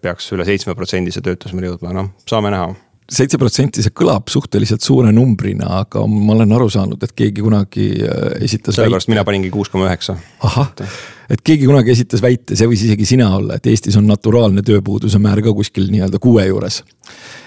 peaks 0.05 0.33
üle 0.37 0.45
seitsme 0.47 0.75
protsendise 0.77 1.23
töötuseni 1.25 1.69
jõudma, 1.69 1.95
noh, 1.97 2.12
saame 2.29 2.53
näha 2.55 2.73
seitse 3.11 3.38
protsenti, 3.40 3.83
see 3.85 3.93
kõlab 3.93 4.31
suhteliselt 4.33 4.85
suure 4.85 5.11
numbrina, 5.12 5.69
aga 5.83 6.05
ma 6.09 6.33
olen 6.37 6.55
aru 6.57 6.71
saanud, 6.73 7.03
et 7.05 7.12
keegi 7.17 7.45
kunagi 7.45 7.88
äh, 8.01 8.38
esitas. 8.45 8.79
sellepärast 8.79 9.11
mina 9.12 9.25
paningi 9.29 9.51
kuus 9.53 9.69
koma 9.73 9.90
üheksa. 9.90 10.17
ahah, 10.49 10.73
et 11.29 11.45
keegi 11.45 11.69
kunagi 11.69 11.93
esitas 11.93 12.25
väite, 12.25 12.57
see 12.57 12.69
võis 12.71 12.87
isegi 12.87 13.09
sina 13.14 13.29
olla, 13.37 13.59
et 13.59 13.69
Eestis 13.69 13.99
on 14.01 14.09
naturaalne 14.09 14.64
tööpuuduse 14.64 15.21
määr 15.21 15.45
ka 15.45 15.53
kuskil 15.57 15.90
nii-öelda 15.93 16.21
kuue 16.23 16.47
juures. 16.49 16.81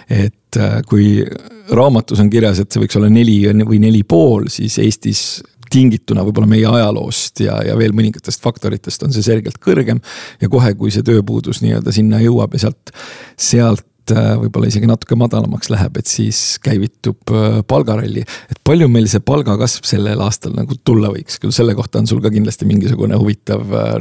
et 0.09 0.61
äh, 0.61 0.79
kui 0.87 1.25
raamatus 1.73 2.21
on 2.21 2.29
kirjas, 2.29 2.61
et 2.61 2.71
see 2.71 2.85
võiks 2.85 2.99
olla 2.99 3.09
neli 3.09 3.41
või 3.65 3.81
neli 3.81 4.05
pool, 4.07 4.51
siis 4.53 4.77
Eestis 4.83 5.25
tingituna 5.73 6.23
võib-olla 6.23 6.47
meie 6.47 6.69
ajaloost 6.69 7.41
ja, 7.43 7.57
ja 7.65 7.73
veel 7.79 7.91
mõningatest 7.97 8.45
faktoritest 8.45 9.03
on 9.03 9.11
see 9.11 9.25
selgelt 9.25 9.57
kõrgem. 9.63 9.99
ja 10.41 10.49
kohe, 10.49 10.73
kui 10.77 10.93
see 10.93 11.03
tööpuudus 11.03 11.63
nii-öelda 11.65 11.91
sinna 11.91 12.21
jõuab 12.23 12.53
ja 12.55 12.67
sealt, 12.67 12.93
sealt 13.35 13.85
äh, 14.15 14.29
võib-olla 14.41 14.69
isegi 14.71 14.89
natuke 14.89 15.17
madalamaks 15.19 15.71
läheb, 15.73 15.99
et 15.99 16.09
siis 16.09 16.57
käivitub 16.63 17.33
äh, 17.33 17.59
palgaralli. 17.67 18.23
et 18.23 18.61
palju 18.67 18.89
meil 18.91 19.09
see 19.11 19.23
palgakasv 19.23 19.87
sellel 19.87 20.21
aastal 20.25 20.55
nagu 20.57 20.77
tulla 20.83 21.11
võiks, 21.13 21.39
küll 21.41 21.55
selle 21.55 21.75
kohta 21.77 22.01
on 22.01 22.09
sul 22.09 22.21
ka 22.23 22.31
kindlasti 22.33 22.67
mingisugune 22.69 23.19
huvitav 23.19 23.73
äh, 23.73 23.93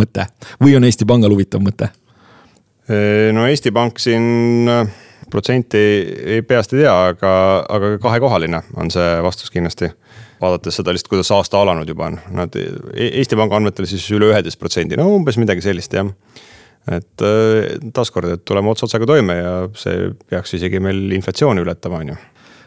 mõte 0.00 0.26
või 0.62 0.76
on 0.78 0.88
Eesti 0.88 1.08
Pangal 1.08 1.34
huvitav 1.36 1.64
mõte? 1.64 1.92
no 2.90 3.44
Eesti 3.46 3.70
Pank 3.70 4.00
siin 4.02 4.66
protsenti 5.30 5.82
peast 6.48 6.72
ei 6.74 6.80
tea, 6.80 6.94
aga, 7.12 7.32
aga 7.70 7.90
kahekohaline 8.02 8.64
on 8.82 8.90
see 8.90 9.12
vastus 9.22 9.52
kindlasti 9.54 9.92
vaadates 10.40 10.80
seda 10.80 10.94
lihtsalt, 10.94 11.10
kuidas 11.12 11.30
aasta 11.34 11.60
alanud 11.60 11.88
juba 11.88 12.08
on, 12.10 12.18
nad 12.34 12.56
e-, 12.58 13.10
Eesti 13.20 13.38
Panga 13.38 13.60
andmetel 13.60 13.88
siis 13.88 14.06
üle 14.14 14.30
üheteist 14.32 14.60
protsendi, 14.60 14.98
no 14.98 15.08
umbes 15.14 15.38
midagi 15.40 15.64
sellist 15.64 15.94
jah. 15.96 16.08
Et 16.88 17.24
äh, 17.26 17.78
taaskord, 17.94 18.36
et 18.36 18.44
tuleme 18.44 18.72
ots 18.72 18.86
otsaga 18.86 19.08
toime 19.08 19.36
ja 19.36 19.54
see 19.78 20.10
peaks 20.30 20.56
isegi 20.58 20.80
meil 20.82 21.10
inflatsiooni 21.18 21.64
ületama, 21.64 22.00
on 22.04 22.14
ju 22.14 22.20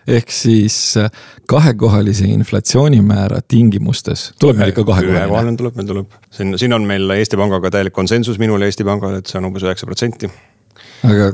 ehk 0.08 0.32
siis 0.32 0.98
äh, 0.98 1.12
kahekohalise 1.48 2.26
inflatsioonimäära 2.28 3.42
tingimustes 3.48 4.32
tuleb 4.40 4.60
meil 4.60 4.74
ikka 4.74 4.84
kahekohaline. 4.84 5.20
ühekohaline 5.20 5.58
tuleb, 5.58 5.78
meil 5.80 5.88
tuleb, 5.88 6.18
siin, 6.32 6.58
siin 6.60 6.76
on 6.76 6.88
meil 6.88 7.10
Eesti 7.16 7.40
Pangaga 7.40 7.72
täielik 7.72 7.96
konsensus, 7.96 8.40
minul 8.40 8.62
ja 8.62 8.72
Eesti 8.72 8.84
Pangal, 8.88 9.20
et 9.20 9.32
see 9.32 9.40
on 9.40 9.48
umbes 9.50 9.64
üheksa 9.64 9.88
protsenti. 9.88 10.30
aga, 11.08 11.32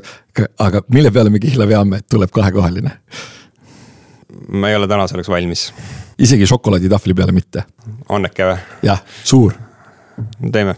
aga 0.60 0.84
mille 0.94 1.12
peale 1.12 1.34
me 1.34 1.42
kihla 1.42 1.68
veame, 1.70 2.04
et 2.04 2.10
tuleb 2.10 2.34
kahekohaline? 2.36 2.94
ma 4.50 4.70
ei 4.70 4.78
ole 4.78 4.88
täna 4.88 5.08
selleks 5.10 5.30
valmis. 5.30 5.70
isegi 6.20 6.46
šokolaaditahvli 6.50 7.18
peale 7.18 7.34
mitte? 7.34 7.66
äkki 8.20 8.52
või? 8.52 8.60
jah, 8.86 9.02
suur. 9.24 9.58
teeme. 10.52 10.78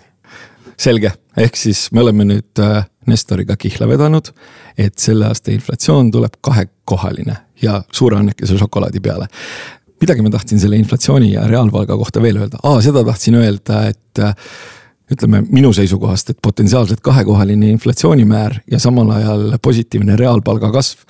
Selge, 0.81 1.13
ehk 1.37 1.57
siis 1.59 1.87
me 1.95 2.01
oleme 2.03 2.25
nüüd 2.27 2.61
äh, 2.63 2.83
Nestoriga 3.09 3.57
kihla 3.57 3.87
vedanud, 3.89 4.29
et 4.77 4.97
selle 5.01 5.27
aasta 5.29 5.53
inflatsioon 5.53 6.11
tuleb 6.13 6.37
kahekohaline 6.45 7.35
ja 7.61 7.79
suure 7.93 8.19
annekese 8.19 8.57
šokolaadi 8.59 9.01
peale. 9.03 9.27
Midagi 10.01 10.23
ma 10.25 10.31
tahtsin 10.33 10.61
selle 10.61 10.77
inflatsiooni 10.81 11.33
ja 11.35 11.45
reaalpalga 11.49 11.97
kohta 11.97 12.21
veel 12.21 12.39
öelda, 12.41 12.61
aa 12.65 12.81
seda 12.81 13.03
tahtsin 13.05 13.37
öelda, 13.41 13.83
et 13.91 14.21
äh, 14.21 14.33
ütleme 15.11 15.43
minu 15.49 15.73
seisukohast, 15.75 16.31
et 16.31 16.39
potentsiaalselt 16.41 17.01
kahekohaline 17.03 17.69
inflatsioonimäär 17.75 18.61
ja 18.71 18.79
samal 18.79 19.09
ajal 19.17 19.57
positiivne 19.61 20.15
reaalpalga 20.19 20.71
kasv 20.71 21.05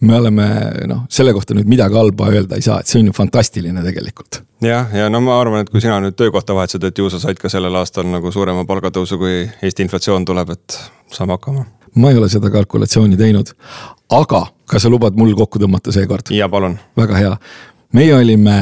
me 0.00 0.16
oleme 0.16 0.46
noh, 0.86 1.04
selle 1.10 1.32
kohta 1.34 1.56
nüüd 1.56 1.68
midagi 1.70 1.96
halba 1.98 2.28
öelda 2.32 2.58
ei 2.58 2.64
saa, 2.64 2.78
et 2.80 2.90
see 2.90 3.00
on 3.02 3.10
ju 3.10 3.14
fantastiline 3.16 3.82
tegelikult. 3.82 4.42
jah, 4.62 4.92
ja 4.94 5.08
no 5.10 5.20
ma 5.24 5.38
arvan, 5.40 5.64
et 5.64 5.72
kui 5.72 5.82
sina 5.82 5.98
nüüd 6.02 6.16
töökohta 6.18 6.54
vahetasid, 6.54 6.84
et 6.88 6.98
ju 6.98 7.10
sa 7.10 7.20
said 7.22 7.40
ka 7.40 7.50
sellel 7.52 7.74
aastal 7.80 8.06
nagu 8.10 8.32
suurema 8.34 8.64
palgatõusu, 8.68 9.18
kui 9.18 9.40
Eesti 9.62 9.86
inflatsioon 9.86 10.24
tuleb, 10.28 10.54
et 10.54 10.78
saame 11.14 11.34
hakkama. 11.36 11.66
ma 11.96 12.10
ei 12.12 12.18
ole 12.20 12.28
seda 12.30 12.50
kalkulatsiooni 12.54 13.18
teinud, 13.18 13.54
aga 14.14 14.46
kas 14.70 14.86
sa 14.86 14.92
lubad 14.92 15.18
mul 15.18 15.34
kokku 15.36 15.62
tõmmata 15.62 15.94
seekord? 15.94 16.30
ja 16.30 16.48
palun. 16.48 16.78
väga 16.96 17.22
hea, 17.22 17.36
meie 17.92 18.14
olime 18.14 18.58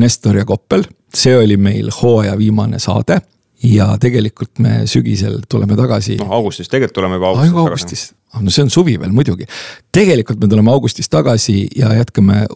Nestor 0.00 0.36
ja 0.40 0.46
Koppel, 0.48 0.86
see 1.14 1.36
oli 1.36 1.56
meil 1.60 1.90
hooaja 2.02 2.38
viimane 2.38 2.78
saade 2.78 3.20
ja 3.62 3.96
tegelikult 4.00 4.58
me 4.58 4.86
sügisel 4.86 5.40
tuleme 5.48 5.76
tagasi. 5.76 6.16
noh, 6.20 6.30
augustis, 6.32 6.68
tegelikult 6.68 6.94
tuleme 6.94 7.14
juba 7.20 7.28
augustis. 7.28 7.54
augustis, 7.58 8.14
Ah, 8.32 8.38
no 8.42 8.50
see 8.50 8.62
on 8.62 8.70
suvi 8.70 8.94
veel 9.00 9.10
muidugi. 9.12 9.44
tegelikult 9.92 10.40
me 10.40 10.48
tuleme 10.48 10.70
augustis 10.70 11.08
tagasi 11.08 11.68
ja 11.76 11.94
jätkame 11.94 12.46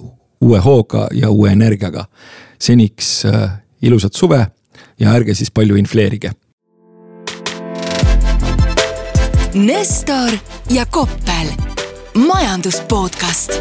uue 0.40 0.58
hooga 0.58 1.08
ja 1.12 1.30
uue 1.30 1.50
energiaga. 1.52 2.04
seniks 2.58 3.24
äh, 3.26 3.50
ilusat 3.82 4.14
suve 4.14 4.46
ja 5.00 5.12
ärge 5.14 5.34
siis 5.34 5.50
palju 5.50 5.76
infleerige. 5.76 6.30
Nestor 9.54 10.30
ja 10.70 10.86
Koppel, 10.86 11.48
majandus 12.26 12.80
podcast 12.88 13.52